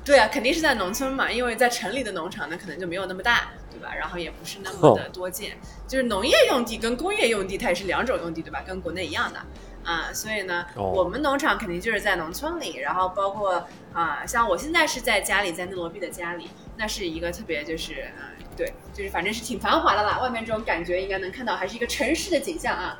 [0.09, 3.93] 对啊，肯定是在农村嘛，因为在城里的农场呢，可能就没有那么大，对吧？
[3.93, 5.55] 然后也不是那么的多见，
[5.87, 8.63] 就是农业用地跟工业用地它也是两种用地，对吧？
[8.65, 9.39] 跟国内一样的
[9.83, 22.97] 啊，所以呢，哦我们农场肯定就是在农村里，然后包括啊，像我现在是在家里，在内罗毕的家里，那是一个特别就是啊，对，就是反正是挺繁华的啦，外面这种感觉应该能看到，还是一个城市的景象啊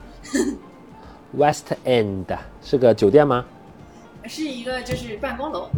[1.36, 3.44] ，West End 是个酒店吗？
[4.26, 5.72] 是一个就是办公楼，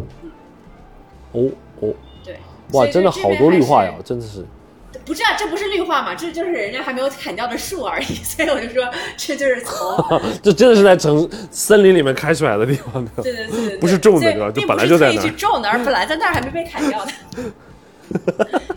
[1.32, 2.38] 哦哦，对，
[2.72, 4.44] 哇，真的好多绿化呀，真的是。
[5.04, 13.10] 不是啊，这不是绿化嘛，这就是人家还没有砍掉的树而已， 所以我就说这就是 从这真的是在城森林里面开出来的地方的。
[13.22, 17.12] 对对对对对，不是种的对吧就本来就在那儿种的，而本来在那儿还没被砍掉的，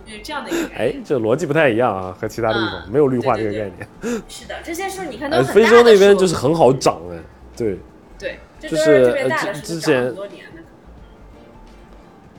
[0.06, 0.96] 就是这样的一个概念。
[0.98, 4.22] 哎，这逻辑不太一样啊，和其他的地方、嗯没有绿化这个对对概念。
[4.28, 7.18] 是的，这些树你看都哎，很大的非洲那边树就是很好长哎，
[7.56, 7.78] 对
[8.18, 10.55] 对，就是特别大的呃树，长之之前很多年的。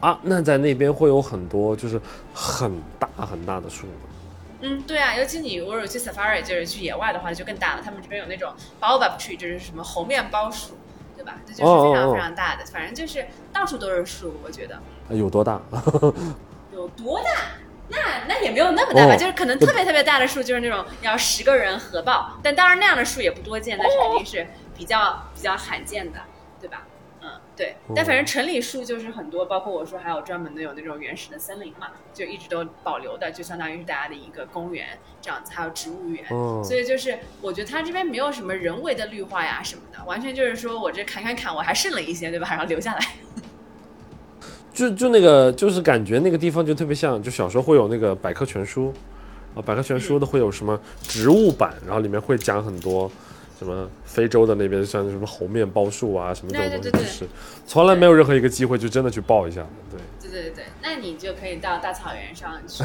[0.06, 2.00] 啊，那在那边会有很多就是
[2.32, 3.92] 很大很大的树吗，
[4.60, 7.82] 嗯，对啊，尤其你如果有去 safari，就是去野外的话，就更大了。
[7.84, 10.78] 他们这边有那种 baobab tree，就是什么猴面包树，
[11.16, 11.40] 对吧？
[11.44, 14.78] 这就是非常非常大的，反正就是到处都是树，我觉得。
[15.10, 15.60] 哎有多大？
[16.72, 17.30] 有多大？
[17.90, 22.38] 那那也没有那么大吧，哦就是可能特别特别大的树，就是那种要十个人合抱。
[22.44, 26.20] 但当然那样的树也不多见，但是肯定是比较比较罕见的，
[26.60, 26.82] 对吧？
[27.56, 27.76] 嗯，对。
[27.94, 34.86] 但反正城里树就是很多，包括我说还有专门的有那种原始的森林嘛，就一直都保留的，就相当于是大家的一个公园
[35.20, 36.24] 这样子，还有植物园。
[36.30, 42.46] 哦所以就是我觉得它这边没有什么人为的绿化呀什么的，完全就是说我这砍砍砍，我还剩了一些，对吧？
[42.50, 43.00] 然后留下来。
[44.72, 48.92] 就就那个就是感觉那个地方就特别像，就小时候会有那个百科全书，
[49.54, 53.10] 啊，百科全书的会有什么植物版，然后里面会讲很多。
[53.58, 57.28] 什么非洲的那边像什么猴面包树啊，什么这种东西，是
[57.66, 60.00] 从来没有任何一个机会就真的去抱一下的，对。
[60.30, 62.84] 对对对，那你就可以到大草原上去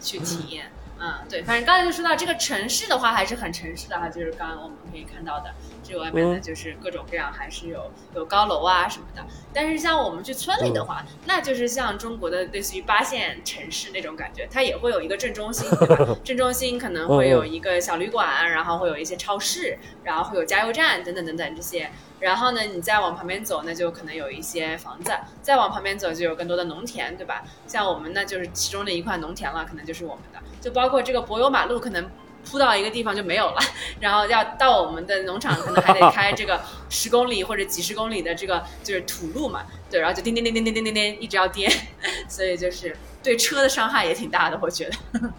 [0.00, 0.64] 去 去体验。
[0.98, 5.50] 嗯，对，反正刚才就说到这个城市的话，还是很城市的哈，就是刚刚我们可以看到的，
[5.82, 9.24] 这外面呢嗯就是各种各样，还是有有高楼啊什么的。
[9.52, 16.16] 但是像我们去村里的话，那就是像中国的类似于八线城市那种感觉，它也会有一个镇中心，对吧？
[16.22, 21.90] 镇中心可能会有一个小旅馆，然后会有一些超市，然后会有加油站等等等等这些。
[22.20, 27.42] 然后呢，你再往旁边走，那就可能有一些房子；再往旁边走，就有更多的农田，对吧？
[27.66, 30.38] 像我们那，就是其中的一块农田了，可能就是我们的。
[30.60, 32.08] 就包括这个柏油马路，可能
[32.44, 33.58] 铺到一个地方就没有了，
[34.00, 41.70] 然后要到我们的农场，可能还得开这个十公里或者几十公里的这个就是土路嘛，对，然后就颠颠颠颠颠颠颠颠，一直要颠，
[42.28, 45.32] 所以就是对车的伤害也挺大的，我觉得。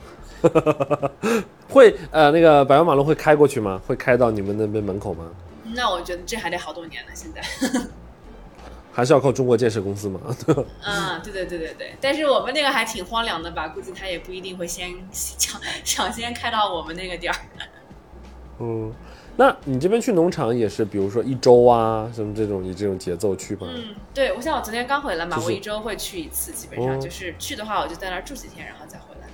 [1.70, 3.82] 会呃那个柏油马路会开过去吗？
[3.88, 5.26] 会开到你们那边门口吗？
[5.76, 7.42] 那我觉得这还得好多年呢，现在。
[8.96, 10.22] 还是要靠中国建设公司嘛？
[10.86, 13.70] 嗯， 对对对对对，但是我们那个还挺荒凉的吧？
[13.70, 17.40] 估计他也不一定会先抢抢先开到我们那个点儿。
[18.60, 18.94] 嗯，
[19.36, 23.68] 那你这边去农场也是，比如说一周啊，什么这种以这种节奏去吗？
[23.74, 29.28] 嗯，对，我像我昨天刚回来嘛，就是我一周会去一次，基本上、哦就是去的话，我就在那儿住几天，然后再回来。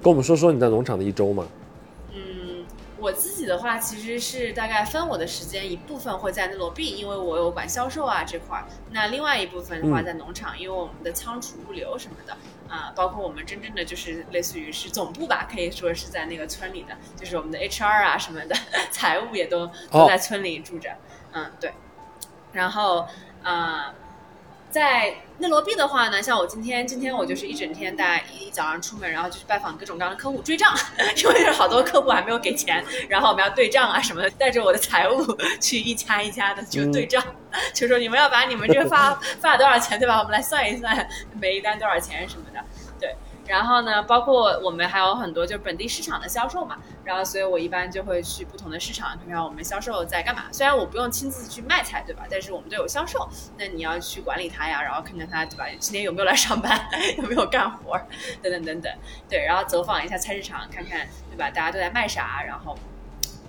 [0.00, 1.44] 跟我们说说你在农场的一周嘛。
[3.00, 12.36] 嗯，我自己的话其实是大概分我的时间，一部分会在内罗毕，因为我有管销售啊这块儿；那另外一部分的话嗯在农场，因为我们的仓储物流什么的
[12.68, 18.54] 啊、包括我们真正的就是类似于是总部吧，可以说是在那个村里的，就是我们的 HR 啊什么的，
[18.92, 20.96] 财务也都都哦在村里住着。
[21.32, 21.72] 嗯，对。
[22.52, 23.08] 然后
[23.42, 23.94] 啊。
[24.70, 30.72] 在内罗毕的话呢，像我今天，今天我就是一整天，大家一早上出门，然后就去拜访各种各样的客户追账，
[31.16, 35.24] 因为有好多客户还没有给钱，然后我们要对账啊什么的，带着我的财务
[35.60, 37.22] 去一家一家的就对账，
[37.74, 40.18] 就说你们要把你们这个发 发多少钱，对吧？
[40.18, 42.62] 我们来算一算每一单多少钱什么的，
[43.50, 50.44] 然后呢，包括我们还有很多就是本地市场的销售嘛，然后所以我一般就会去不同的市场看看我们销售在干嘛。
[50.52, 52.22] 虽然我不用亲自去卖菜，对吧？
[52.30, 55.64] 但是我们都有销售，那你要去管理他呀，然后看看他，对吧？
[55.80, 56.80] 今天有没有来上班，
[57.18, 58.00] 有没有干活，
[58.40, 58.92] 等等等等。
[59.28, 61.50] 对，然后走访一下菜市场，看看，对吧？
[61.50, 62.78] 大家都在卖啥，然后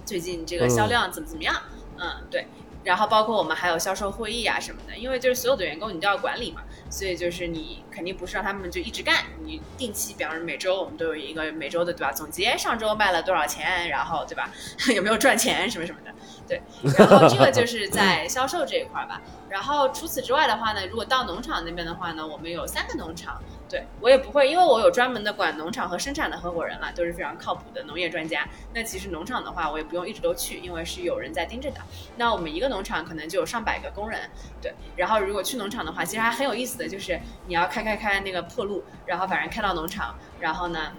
[0.03, 1.55] 最近这个销量怎么怎么样？
[1.99, 2.47] 嗯，对。
[2.83, 12.11] 然后包括我们还有销售会议啊什么的，因为就是所有的员工你都要管理嘛，所以就是你肯定不是让他们就一直干，你定期，比方说每周我们都有一个每周的对吧？
[12.11, 14.51] 总结上周卖了多少钱，然后对吧？
[14.93, 16.13] 有没有赚钱什么什么的，
[16.47, 16.61] 对。
[16.97, 19.21] 然后这个就是在销售这一块吧。
[19.49, 23.41] 然后除此之外的话呢，如果到农场那边的话呢，我们有三个农场。
[23.71, 28.45] 对我也不会，因为我有专门的管农场和生产的合伙人了，都是非常靠谱的农业专家。
[28.73, 31.79] 那其实农场的话，我也不用一直都去，因为是有人在盯着的。
[32.17, 34.29] 那我们一个农场可能就有上百个工人，
[34.61, 34.73] 对。
[34.97, 40.91] 然后如果去农场的话，其实还很有意思的就是你要开开开那个破路，然后反正开到农场，然后呢。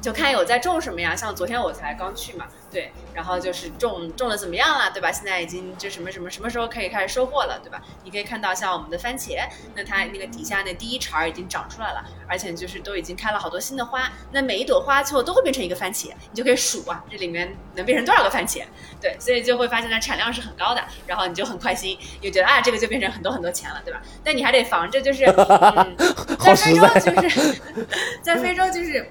[0.00, 5.10] 就看有在种什么呀，像昨天我才刚去嘛，对，然后就是种种的怎么样了，对吧？
[5.10, 7.82] 现在已经就什么什么什么时候可以开始收获了，对吧？
[8.04, 9.38] 你可以看到像我们的番茄，
[9.74, 18.62] 那它那个底下那第一茬已经长出来了，而且就是都已经开了好多新的花，那每一朵花最后都会变成一个番茄，你就可以数啊，这里面能变成多少个番茄？
[19.00, 24.00] 对，所以就会发现它产量是很高的，然后你就很快心，又觉得啊，这个就变成很多很多钱了，对吧？
[24.22, 25.24] 但你还得防着，就是
[26.38, 27.60] 在非洲就是
[28.22, 29.10] 在非洲就是。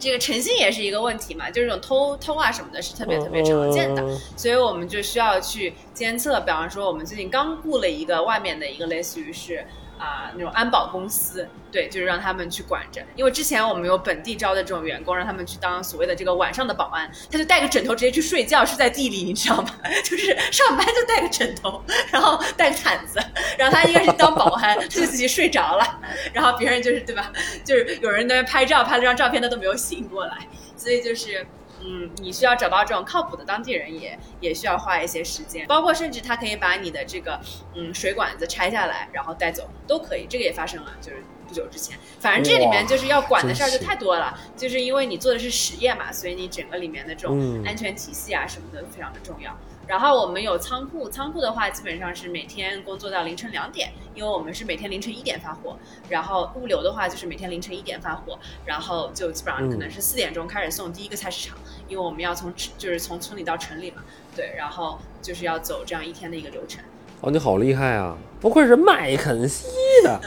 [0.00, 4.02] 这个诚信也是一个问题嘛，就是这种偷偷啊什么的，是特别特别常见的，
[4.36, 6.40] 所以我们就需要去监测。
[6.40, 9.64] 比方说，我们最近刚雇了一个外面的一个类似于是。
[10.00, 13.02] 啊，那种安保公司，对，就是让他们去管着。
[13.14, 19.70] 因为之前我们有本地招的这种员工，让他们去当所谓的这个晚上的保安，他就带个枕头直接去睡觉，睡在地里，你知道吗？
[20.02, 23.20] 就是上班就带个枕头，然后带个毯子，
[23.58, 26.00] 然后他应该是当保安，他就自己睡着了，
[26.32, 27.30] 然后别人就是对吧？
[27.62, 31.46] 就是有人在那拍照，拍了张照片，他都没有醒过来，所以就是。
[31.82, 35.66] 嗯，你需要找到这种靠谱的当地人，也也需要花一些时间。
[35.66, 37.40] 包括甚至他可以把你的这个
[37.74, 40.26] 嗯水管子拆下来，然后带走都可以。
[40.28, 41.98] 这个也发生了，就是不久之前。
[42.18, 49.56] 反正这里面就是要管的事儿就太多了，就是因为你做的是实验嘛，所以你整个里面的这种安全体系啊什么的非常的重要。
[49.90, 55.76] 然后我们有仓库，仓库的话基本上是每天工作到凌晨两点，因为我们是每天凌晨一点发货。
[56.08, 64.04] 然后物流的话就是每天凌晨一点发货，然后就基本上可能是四点钟开始送第一个菜市场，因为我们要从就是从村里到城里嘛，
[64.36, 66.80] 对，然后就是要走这样一天的一个流程。
[67.20, 68.16] 哦，你好厉害啊！
[68.40, 69.66] 不愧是麦肯锡
[70.04, 70.20] 的，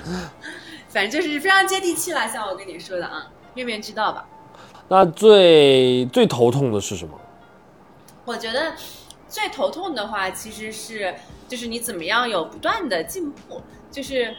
[0.92, 4.28] 反正就是非常接地气了，像我跟你说的啊，面面俱到吧。
[4.90, 7.18] 那最最头痛的是什么？
[8.26, 8.74] 我觉得。
[9.34, 11.16] 最头痛的话，其实是
[11.48, 14.36] 就是你怎么样有不断的进步，就是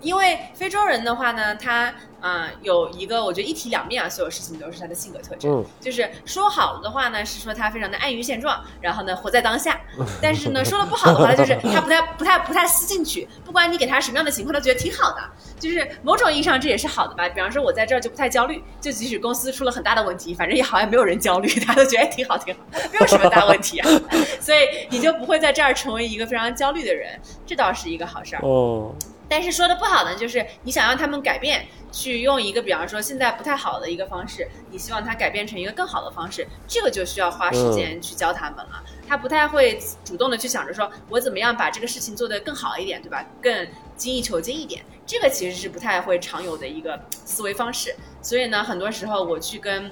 [0.00, 1.92] 因为非洲人的话呢，他。
[2.20, 5.64] 啊，有一个我觉得一体两面啊，所有事情都是他的性格特征。
[5.80, 9.80] 就是说好了的话呢，是说他非常的安于现状，然后呢活在当下。
[10.20, 13.26] 但是呢，说的不好的话，就是他不太不太不太思进取。
[13.42, 15.30] 不管你给他什么样的情况，他觉得挺好的。
[15.58, 17.26] 就是某种意义上这也是好的吧。
[17.26, 22.60] 比方说，我在这儿就不太焦虑，就即使公司出了很大的问题，反正也好像没有人焦虑，大家都觉得挺好挺好，
[22.92, 23.88] 没有什么大问题啊。
[24.38, 24.58] 所以
[24.90, 28.42] 你就不会在这儿成为一个非常焦虑的人，这倒是一个好事儿。
[28.42, 28.94] 哦。
[29.30, 38.82] 但是说的不好呢，就是你想让他们改变，去用一个比方说现在不太好的一个方式，你希望他改变成一个更好的方式，这个就需要花时间去教他们了。
[39.06, 43.24] 他不太会主动的去想着说我怎么样把这个事情做得更好一点，对吧？
[43.40, 47.94] 更精益求精一点，这个其实是不太会常有的一个思维方式。
[48.20, 49.88] 所以呢，很多时候我去跟。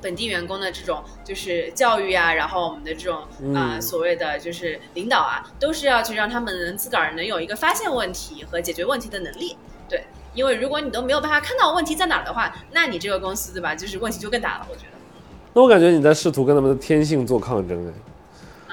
[0.00, 3.22] 本地员工的这种就是教育啊，然后我们的这种
[3.54, 9.56] 啊所谓的就是领导啊，都是要去让他们能自个儿能有一个发现问题和解决问题的能力。
[9.88, 14.66] 对，因为如果你都没有办法看到问题在哪儿的话，那你这个公司对吧，就是问题就更大了。
[14.70, 14.98] 我觉得。
[15.52, 17.92] 那我感觉你在试图跟他们的天性做抗争哎。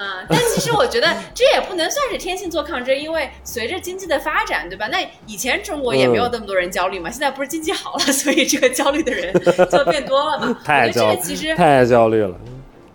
[0.00, 4.88] 嗯，但其实我觉得这也不能算是天性做抗争，因为随着经济的发展，对吧？
[4.92, 9.32] 那以前中国也没有那么多人焦虑嘛，现在不是经济好了，所以这个焦虑的人
[9.70, 10.60] 就变多了嘛。
[10.64, 12.34] 太焦虑，其实太焦虑了。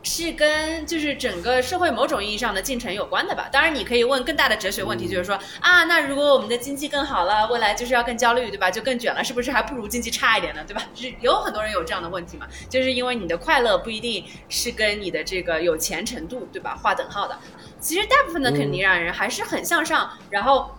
[0.04, 3.48] 是跟就是整个社会某种意义上的进程有关的吧？
[3.52, 8.70] 当然，你可以问更大的哲学问题，就是说啊，那如果我们的经济更好了，未来就是要更焦虑，对吧？
[8.70, 10.62] 就更卷了，是不是还不如经济差一点呢？
[10.68, 10.84] 对吧？
[10.94, 12.46] 是有很多人有这样的问题嘛？
[12.70, 16.76] 就是因为你的快乐不一定是跟你的这个有钱程度，对吧？
[16.76, 17.40] 划等号的。
[17.80, 20.76] 其实大部分的肯尼亚人还是很向上，然后。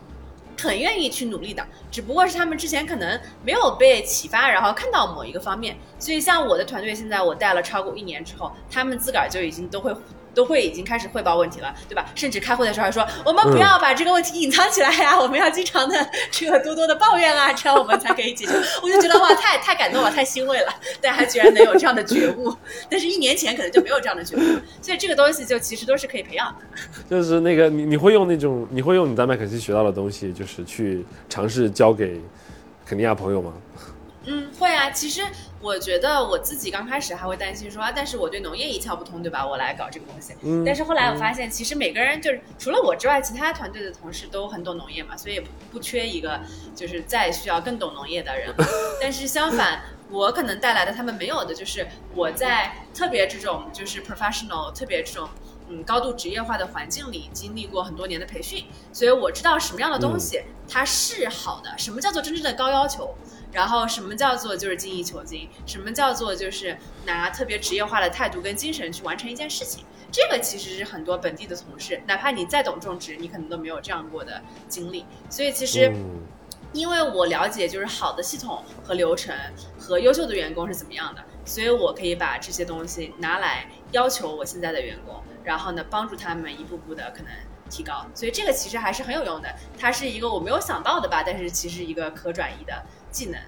[0.58, 5.76] 很愿意去努力的，只不过是他们之前可能没有被启发，然后看到某一个方面。
[5.98, 9.94] 所以像我的团队，现在我带了超过一年之后，他们自个儿就已经都会
[10.34, 12.04] 都会已经开始汇报问题了，对吧？
[12.14, 18.52] 甚至开会的时候还说，我们不要把这个问题隐藏起来呀， 我们要经常的这个多多的抱怨啊，这样我们才可以解决。
[18.82, 22.54] 我就觉得哇，太太感动了，太欣慰了，大家居然能有这样的觉悟。
[22.90, 24.40] 但是，一年前可能就没有这样的觉悟，
[24.82, 26.78] 所以这个东西就其实都是可以培养的。
[27.08, 32.20] 就是那个你你会用那种你会用你在麦肯锡学到的东西，就是去尝试教给
[32.84, 33.52] 肯尼亚朋友吗？
[34.26, 34.90] 嗯，会啊。
[34.90, 35.22] 其实
[35.60, 39.46] 我觉得我自己刚开始还会担心说啊，但是我对农业一窍不通，对吧？
[39.46, 40.34] 我来搞这个东西。
[40.42, 46.40] 嗯但是后来我发现，其实每个人就是除了我之外，其他团队的同事都很懂农业嘛，所以不缺一个
[46.74, 48.54] 就是再需要更懂农业的人。
[49.00, 55.28] 但是相反，我可能带来的他们没有的，就是我在特别这种就是 professional，特别这种。
[55.66, 63.14] 嗯，高度职业化的环境里经历过很多年的培训，所以我知道什么样的东西它是好的，什么叫做真正的高要求，
[63.54, 66.76] 然后什么叫做就是精益求精，什么叫做就是
[67.06, 69.84] 拿特别职业化的态度跟精神去完成一件事情。
[70.12, 75.06] 这个其实是很多本地的同事，哪怕你再懂种植，你可能都没有这样过的经历。
[75.30, 75.88] 所以其实。
[75.88, 76.20] 嗯
[76.72, 79.32] 因为我了解就是好的系统和流程
[79.78, 87.30] 和优秀的员工是怎么样的，所以我可以把这些东西拿来要求我现在的员工，然后呢帮助他们一步步的可能
[87.70, 88.04] 提高。
[88.12, 92.84] 所以这个其实还是很有用的，它是一个我没有想到的吧，但是其实一个可转移的
[93.14, 93.40] 技能。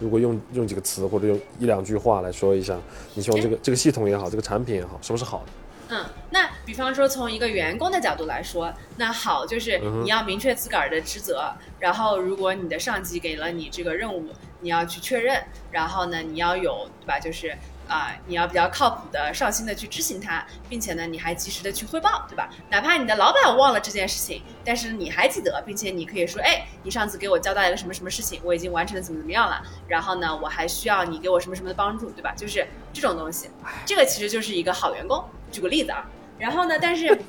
[0.00, 2.76] 如果用用几个词或者用一两句话来说一下，
[3.14, 5.52] 你希望这个这个系统也好，这个产品也好，什么是好的？
[5.94, 14.26] 嗯，那比方说从一个员工的角度来说，那好就是你要明确自个儿的职责，然后如果你的上级给了你这个任务，
[14.60, 17.20] 你要去确认，然后呢你要有对吧？
[17.20, 17.54] 就是
[17.88, 22.48] 啊、你要比较靠谱的、上心的去执行它，并且呢你还及时的去汇报，对吧？
[22.70, 32.32] 哪怕你的老板忘了这件事情，但是你还记得，并且你可以说，哎，你上次给我交代了个什么什么事情，我已经完成的怎么怎么样了，然后呢我还需要你给我什么什么的帮助，对吧？
[32.36, 33.50] 就是这种东西，
[33.84, 35.22] 这个其实就是一个好员工。
[35.50, 36.06] 举个例子啊，
[36.38, 37.20] 然后呢，但是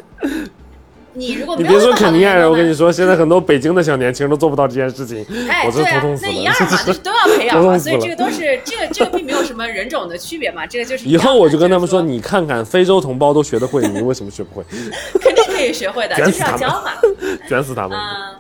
[1.15, 6.03] 你如果你别说肯尼亚人，我跟你说，现在很多北京的小年轻都做不到这件事情，哎，对啊。
[6.21, 14.63] 那一样嘛，就是都要培养嘛， 所以这个都是这个这个并没有什么人种的区别嘛，这个就是以后我就跟他们说，你看看非洲同胞都学得会，你为什么学不会？
[15.21, 16.91] 肯定可以学会的， 就是要教嘛。
[17.47, 17.97] 卷死他们！
[17.97, 18.35] 嗯，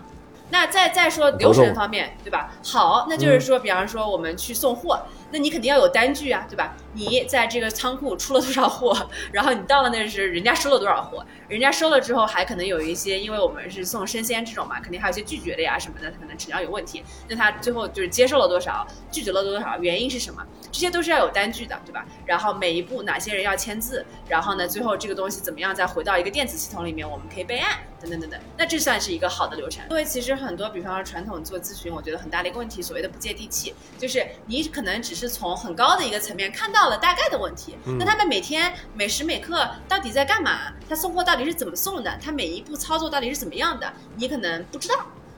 [0.49, 2.51] 那再再说流程方面，对吧？
[2.63, 4.99] 好，那就是说，比方说我们去送货，
[5.33, 6.75] 那你肯定要有单据啊，对吧？
[6.93, 17.03] 你在这个仓库出了多少货，然后你到了那是人家收了多少货，人家收了之后还可能有一些，因为我们是送生鲜这种嘛，肯定还有一些拒绝的呀什么的，可能质量有问题。
[17.27, 20.45] 那他最后就是接受了多少，拒绝了多少，原因是什么？
[20.71, 22.05] 这些都是要有单据的，对吧？
[22.27, 28.39] 然后每一步哪些人要签字，然后呢，最后这个东西怎么样再回到一个电子系统里面，我们可以备案，等等等等。
[28.55, 29.83] 那这算是一个好的流程。
[29.89, 40.71] 因为其实很多，比方说传统做咨询，我觉得很大的一个问题，所谓的不接地气，就是你可能只是从很高的一个层面看到了大概的问题，那他们每天每时每刻到底在干嘛？
[40.87, 42.17] 他送货到底是怎么送的？
[42.23, 43.91] 他每一步操作到底是怎么样的？
[44.15, 44.95] 你可能不知道。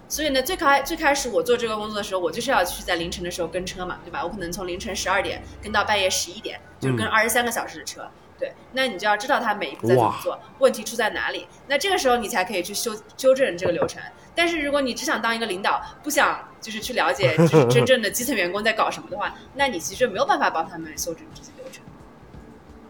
[0.07, 4.23] 所以呢，最开最开始我做这个工作的时候，我就是要去在凌晨的时候跟车嘛，对吧？
[4.23, 8.07] 我可能从凌晨十二点跟到半夜十一点，就是跟二十三个小时的车。
[8.38, 11.47] 对，那你就要知道他每一步在怎么做，问题出在哪里。
[11.67, 14.01] 那这个时候你才可以去修纠正这个流程。
[14.36, 21.81] 但是如果你只想当一个领导，不想就是去了解就是真正的基层员工在搞什么的话，那你其实没有办法帮他们修正这些流程。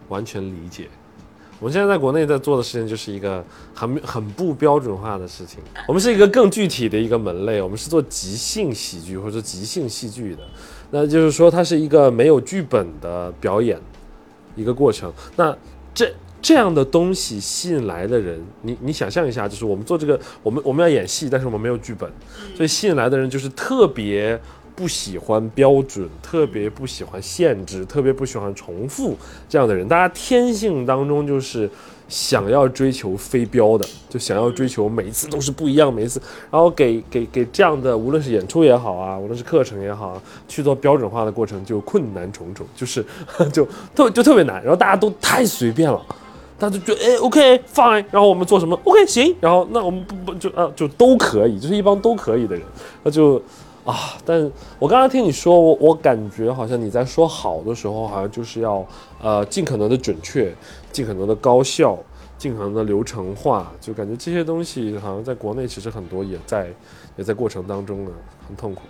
[0.08, 0.88] 完全理解。
[1.58, 3.42] 我们现在在国内在做的事情就是一个
[3.74, 5.58] 很很不标准化的事情。
[5.88, 10.42] 我们是一个更具体的一个门类，我们是做即兴喜剧或者即兴戏剧的。
[10.90, 13.80] 那就是说，它是一个没有剧本的表演
[14.54, 15.10] 一个过程。
[15.34, 15.56] 那
[15.94, 16.14] 这
[16.46, 22.08] 这样的东西吸引来的人，你你想象一下，就是我们做这个，我们我们要演戏，但是我们没有剧本，
[22.54, 24.40] 所以吸引来的人就是特别
[24.76, 29.16] 不喜欢标准，特别不喜欢限制，特别不喜欢重复
[29.48, 29.88] 这样的人。
[29.88, 31.68] 大家天性当中就是
[32.08, 43.04] 想要追求非标的，就想要追求每一次都是不一样，每一次，然后给给给这样的无论是演出也好啊，无论是课程也好啊，去做标准化的过程就困难重重，就是
[43.52, 43.66] 就
[43.96, 46.00] 特就特别难，然后大家都太随便了。
[46.58, 52.64] 大家就觉得哎，OK fine，然后我们做什么 OK 行，然后那我们不不就啊就都可以，就是一帮都可以的人，
[53.02, 53.40] 那就
[53.84, 58.84] 啊，但我刚刚听你说，我我感觉好像你在说好的时候，好像就是要
[59.22, 60.52] 呃尽可能的准确，
[60.90, 61.98] 尽可能的高效，
[62.38, 66.68] 尽可能的流程化，就感觉这些东西好像在国内其实很多也在
[67.16, 68.10] 也在过程当中呢，
[68.48, 68.82] 很痛苦。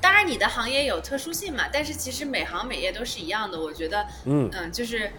[0.00, 3.60] 当然，你的行业有特殊性嘛，但是其实每行每业都是一样的。
[3.60, 5.10] 我觉得，嗯嗯，就是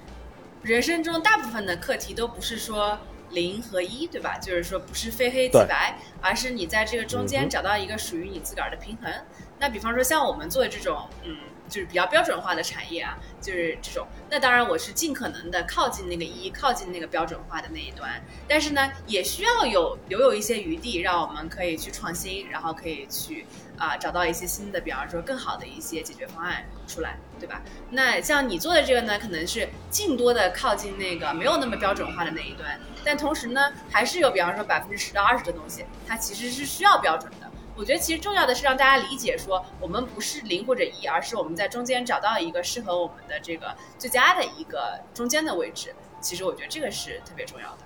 [0.64, 2.99] 人生中大部分的课题都不是说
[3.32, 4.38] 零和一，对吧？
[4.38, 9.12] 就是说不是非黑即白，而是你在这个中间找到一个属于你自个儿的平衡。
[9.59, 11.38] 那比方说像我们做的这种，嗯。
[11.72, 14.05] 就是比较标准化的产业啊，就是这种。
[14.30, 18.22] 那当然，我是尽可能的靠近那个一，靠近那个标准化的那一端。
[18.45, 23.45] 但是呢，也需要有留有一些余地，让我们可以去创新，然后可以去
[23.78, 27.61] 啊找到一些新的，比方说更好的一些解决方案出来，对吧？
[27.91, 37.32] 那像你做的这个呢，可能是尽多的靠近那个没有那么标准化的那一端，但同时呢，还是有比方说百分之十到二十的东西，它其实是需要标准。
[37.76, 45.93] 我觉得其实重要的是让大家理解，说我们不是零或者一，而是我们在中间找到一个适合我们的这个最佳的一个中间的位置。
[46.19, 47.78] 其实我觉得这个是特别重要的。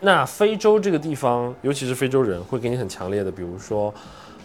[0.00, 3.92] 那非洲这个地方，尤其是非洲人，会给你很强烈的，比如说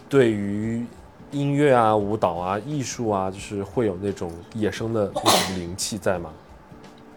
[0.10, 0.86] 对于
[1.32, 6.34] 音乐啊、舞蹈啊、艺术啊，就是会有那种野生的那种灵气在吗？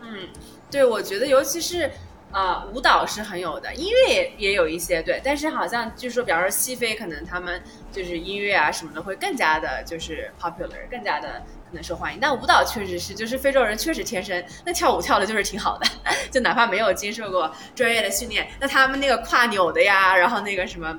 [0.03, 0.29] 嗯，
[0.71, 1.91] 对，我觉得尤其是。
[2.33, 7.63] 啊，舞蹈是很有的，音乐也也有一些，对，但是好像据说，比方说西非，可能他们
[7.93, 12.19] 就是音乐啊什么的会更加的，就是 popular，更加的可能受欢迎。
[12.19, 15.87] 但舞蹈确实是，就是非洲人确实天生那跳舞跳的就是挺好的，
[16.33, 20.99] 就哪怕没有经受过专业的训练，那他们那个胯扭的呀，然后那个什么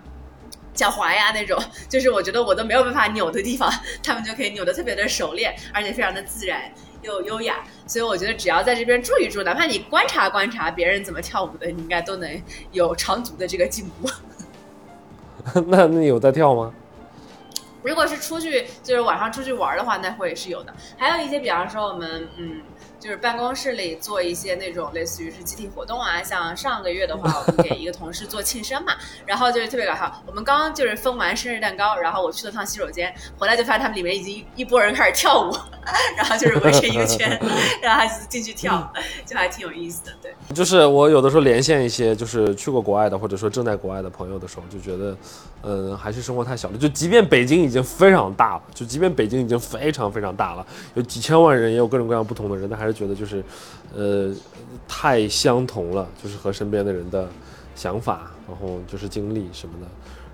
[0.76, 1.60] 脚踝呀那种，
[1.90, 3.72] 就是我觉得我都没有办法扭的地方，
[4.04, 6.72] 他们就可以扭的特别的熟练，而且非常的自然。
[7.04, 12.42] 又优雅，所以我觉得只要在这边住一住，哪怕你观察观察别人怎么跳舞的，你应该都能
[12.72, 14.10] 有长足的这个进步。
[15.68, 16.74] 那你有在跳吗？
[17.84, 20.74] 如果是出去就是晚上出去玩的话，那会是有的。
[20.98, 22.62] 还有一些，比方说我们嗯。
[23.04, 28.94] 就是办公室里做一些那种类似于是集体活动啊，像上个月的话， 我们给一个同事做庆生嘛，
[29.26, 30.10] 然后就是特别搞笑。
[30.26, 35.52] 我们刚刚就是分完生日蛋糕，然后我去了趟洗手间，回来就发现他们里面已经一波人开始跳舞，
[36.16, 37.38] 然后就是围成一个圈，
[37.84, 38.90] 然后进去跳，
[39.26, 40.12] 就还挺有意思的。
[40.22, 45.18] 对，就是我有的时候连线一些就是去过国外的或者说正在国外的朋友的时候，就觉得，
[45.64, 46.78] 嗯，还是生活太小了。
[46.78, 52.93] 就即便北京已经非常大了，就即便北京已经非常非常大了，有几千万人，也有各种各样不同的人，但还是。
[52.94, 53.44] 觉得就是，
[53.96, 54.34] 呃，
[54.88, 57.28] 太相同了，就是和身边的人的
[57.76, 59.88] 想法，然后就是经历什么的，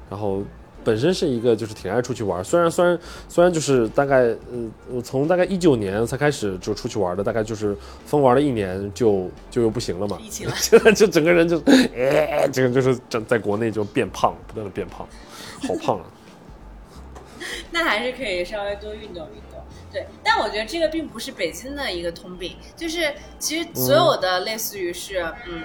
[0.10, 0.44] 然后
[0.84, 11.62] 本身是一个就是挺爱出去玩，虽然虽然虽然就是大概呃，我从大概一九年才开始就出去玩的，大概就是疯玩了一年就就又不行了嘛，现在就整个人就
[11.96, 15.08] 哎，这个就是在在国内就变胖，不断的变胖，
[15.68, 16.06] 好胖啊。
[17.72, 19.49] 那还是可以稍微多运动运动。
[19.92, 25.64] 对，但我觉得这个并不是北京的一个通病，就是其实所有的类似于是嗯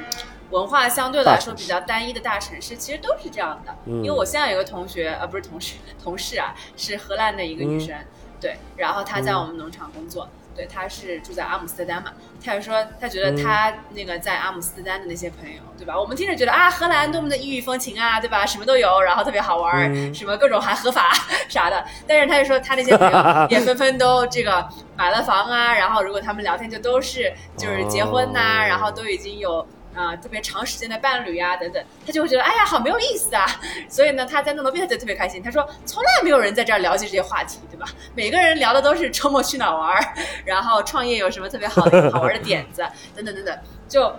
[0.50, 3.74] 文化相对来说比较单一的大城市，其实都是这样的。
[3.86, 7.94] 因为我现在有个同学，呃，不是同事，同事啊，是荷兰的一个女生，
[8.40, 10.28] 对，然后她在我们农场工作。
[10.54, 12.12] 对，他是住在阿姆斯特丹嘛，
[12.44, 15.98] 他就说他觉得他那个在阿姆斯特丹的那些朋友，对吧？
[15.98, 18.46] 我们听着觉得啊，荷兰多么的异域风情啊，对吧？
[18.46, 21.12] 什么都有，然后特别好玩，什么各种还合法
[21.48, 21.84] 啥的。
[22.06, 29.66] 但是他就说他那些朋友 也纷纷都这个买了房啊，然后如果他们聊天就都是就是结婚呐，然后都已经有。
[29.94, 33.46] 啊，特别长时间的伴侣呀，等等，他就会觉得，哎呀，好没有意思啊。
[33.88, 35.42] 所以呢，他在诺罗比他就特别开心。
[35.42, 37.86] 他说，从来没有人在这儿了解这些话题，对吧？
[38.14, 40.14] 每个人聊的都是周末去哪玩儿，
[40.44, 42.82] 然后创业有什么特别好的好玩的点子，
[43.14, 44.14] 等等等等，就。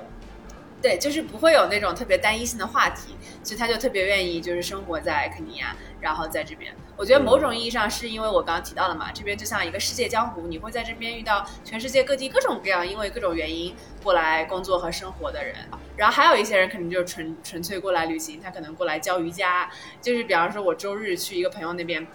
[0.82, 6.72] 对，就是不会有那种特别单一性的话题，所以他就特别愿意就是生活在肯尼亚，然后在这边。
[6.98, 15.56] 我觉得某种意义上是因为我刚刚提到了嘛，这边就像一个世界江湖，你会在这边遇到全世界各地各种各样因为各种原因过来工作和生活的人。
[15.98, 19.70] 然后还有一些人可能就是纯纯粹过来旅行，他可能过来教瑜伽，
[20.02, 22.08] 就是比方说我周日去一个朋友那边。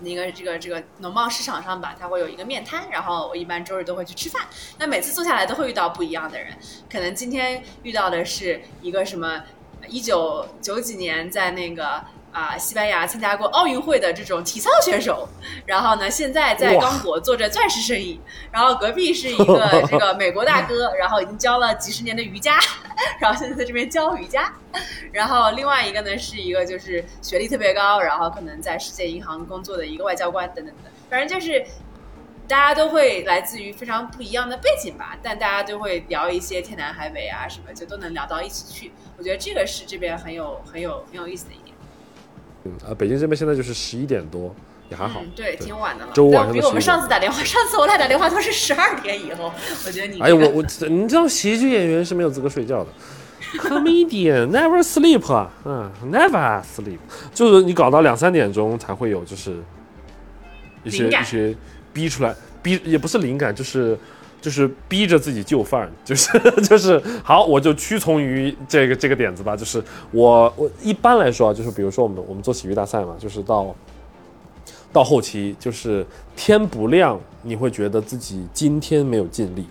[0.00, 4.42] 那个这个这个农贸市场上吧，它会有一个面摊，然后我一般周日都会去吃饭。
[4.76, 6.52] 那每次坐下来都会遇到不一样的人，
[6.90, 9.44] 可能今天遇到的是一个什么
[9.86, 12.04] 一九九几年在那个。
[12.34, 15.28] 啊，西班牙参加过奥运会的这种体操选手，
[15.64, 18.20] 然后呢，现在在刚果做着钻石生意。
[18.50, 22.58] 然后隔壁是一个 这个美国大哥，然后已经教了几十年的瑜伽，
[23.20, 24.52] 然后现在在这边教瑜伽。
[25.12, 30.92] 然后另外一个呢，是一个就是学历特别高，然后可能在世界银行工作的一个外交官等等等。
[31.08, 31.64] 反正就是
[32.48, 38.92] 大家都会来自于非常不一样的背景吧，但大家都会聊一些天南海北啊什么，就都能聊到一起去。
[39.16, 41.63] 我觉得这个是这边很有很有很有意思的一点。
[42.64, 44.54] 嗯啊，北京这边现在就是十一点多，
[44.88, 46.12] 也还好，对，挺晚的了。
[46.12, 49.52] 周五晚上比我们上次打电话， 上次我俩打电话都是十二点以后。
[49.86, 52.90] 我觉得你，哎呀，我我，你知道喜剧演员是没有资格睡觉的，
[53.58, 56.98] comedian never sleep，嗯，never sleep，
[57.34, 59.56] 就是你搞到两三点钟才会有，就是
[60.84, 61.54] 一些一些
[61.92, 63.98] 逼出来，逼也不是灵感，就是。
[64.44, 66.38] 就是逼着自己就范，就是
[66.68, 69.56] 就是好，我就屈从于这个这个点子吧。
[69.56, 73.74] 就是我我一般来说啊，就是比如说我们我们做喜剧大赛嘛，就是到
[74.92, 79.66] 到后期就是天不亮，你会觉得自己今天没有尽力。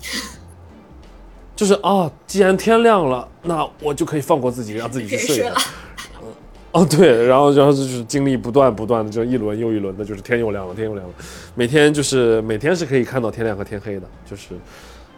[1.56, 5.56] 就是啊，既然天亮了，那我就可以放过自己，让自己去睡了。
[6.72, 11.14] 哦，对，然后然后就是经历不断不断的，就一轮又一轮的，就是天又亮了，天又亮了，
[11.54, 14.54] 每天就是每天是可以看到天亮和天黑的，就是，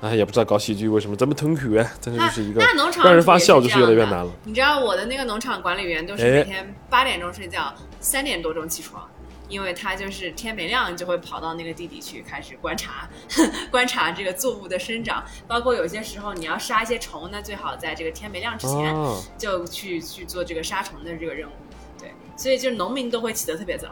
[0.00, 2.60] 哎，也不知道搞喜剧为什么这么痛苦哎，真的就是一个
[3.04, 4.30] 让人发笑就是越来越难了。
[4.42, 9.08] 你知道我的那个农场管理员都是每天八点钟睡觉，三点多钟起床。
[9.48, 13.08] 因为他就是天没亮就会跑到那个地底去开始观察，
[13.70, 18.94] 观察这个作物的生长，包括有些时候你要杀一些虫，那最好在这个天没亮之前
[19.36, 21.52] 就去去做这个杀虫的这个任务。
[21.98, 23.88] 对，所以就是农民都会起得特别早。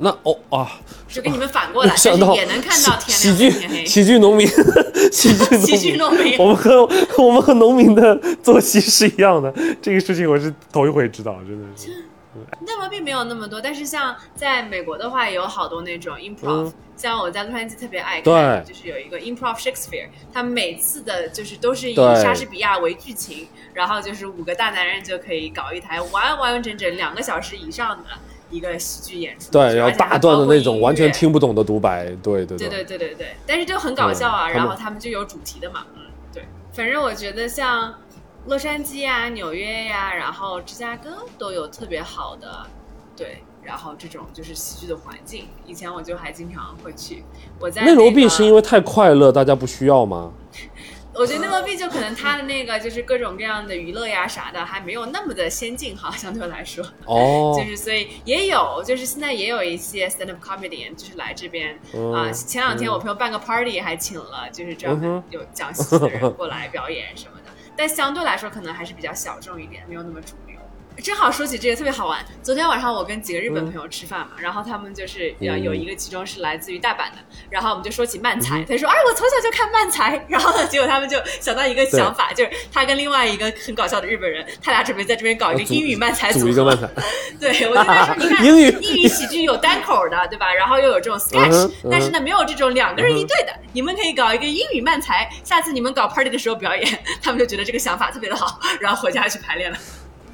[0.00, 3.84] 那哦啊，就给你们反过来， 但是也能看到天亮天黑。
[3.84, 4.46] 喜剧农民，
[5.12, 6.88] 喜剧 喜剧农民，我们和
[7.18, 9.52] 我们和农民的作息是一样的。
[9.82, 12.04] 这个事情我是头一回知道，真的是。
[12.60, 28.04] 内罗并没有那么多，但是像在美国的话，有好多那种 improv，像我在洛杉矶特别爱看，就是有一个 improv Shakespeare，他每次的就是都是以莎士比亚为剧情，然后就是五个大男人就可以搞一台完完整整两个小时以上的
[28.50, 32.68] 一个喜剧演出，对，然后大段的那种完全听不懂的独白，对对对。
[32.68, 37.94] 对对对对，但是就很搞笑啊，然后他们就有主题的嘛，嗯，对，反正我觉得像。
[38.48, 42.66] 洛杉矶呀，纽约呀，然后芝加哥都有特别好的，
[43.14, 45.46] 对，然后这种就是喜剧的环境。
[45.66, 47.22] 以前我就还经常会去。
[47.60, 50.32] 我在内罗毕是因为太快乐，大家不需要吗？
[51.12, 56.82] 我觉得内罗毕就可能它的那个就是各种各样的娱乐呀啥的还没有那么的先进哈，相对来说。
[57.04, 57.54] 哦。
[57.58, 61.78] 就是所以也有，就是现在也有一些 stand up comedy，就是来这边
[62.14, 62.32] 啊。
[62.32, 67.37] 前两天我朋友办个 party，还请了就是专门有讲喜剧的人过来表演什么的。
[67.78, 70.34] 但相对来说，可能还是比较小众一点，没有那么主。
[71.02, 72.24] 正好说起这个特别好玩。
[72.42, 77.18] 昨天晚上我跟几个日本朋友吃饭嘛，然后他们就是要有一个其中是来自于大阪的，
[77.50, 80.22] 然后我们就说起漫才，他说：“哎，我从小就看漫才。
[80.28, 86.76] ”然后呢，结果他们就想到一个想法，就是他跟另外一个很搞笑的日本人，他俩准备在这边搞一个英语漫才组合。
[87.38, 90.52] 对，我就在说，你看 英语英语喜剧有单口的，对吧？
[90.52, 93.54] 然后又有这种 sketch，但是呢，没有这种两个人一对的。
[93.72, 96.98] 你们可以搞一个英语漫才，下次你们搞 party 的时候表演。
[97.22, 99.78] 他们就觉得这个想法特别的好，然后回家去排练了。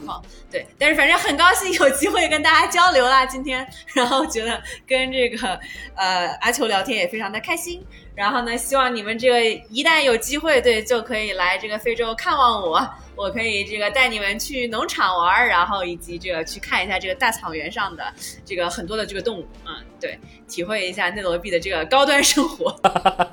[0.07, 5.59] 好，对，但是反正很高兴有机会跟大家交流啦，今天，然后觉得跟这个
[5.95, 7.85] 呃阿球聊天也非常的开心，
[8.15, 12.89] 然后呢，希望你们这个一旦有机会，对，就可以来这个非洲看望我。
[13.17, 18.13] 我可以这个带你们去农场玩，然后以及这个去看一下这个大草原上的
[18.45, 20.19] 这个很多的这个动物，嗯，对，
[20.49, 22.75] 体会一下内罗毕的这个高端生活。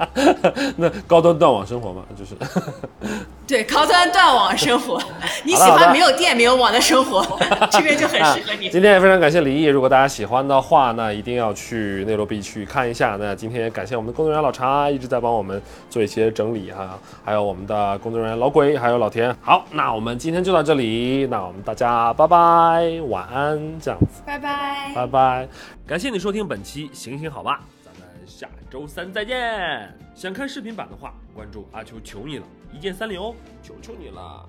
[0.77, 2.35] 那高端断网生活嘛，就是。
[3.47, 4.97] 对，高端断网生活，
[5.43, 7.21] 你喜欢没有电没有网的生活，
[7.69, 8.69] 这边就很适合你。
[8.69, 13.17] 今天也非常感谢李毅，如果大家喜欢的话，那一定要去内罗毕去看一下。
[13.19, 19.35] 那今天也感谢我们的工作人员老查，一直在帮我们做一些整理哈，还有我们的工作人员老鬼，还有老田。
[19.41, 19.65] 好。
[19.71, 25.47] 那我们今天就到这里，那我们大家拜拜，晚安，这样子，拜拜，拜拜，
[25.87, 29.93] 感谢你收听本期行行好吧，咱们下周三再见。
[30.15, 34.47] 想看视频版的话，关注阿秋求你了，一键三连哦，求求你了。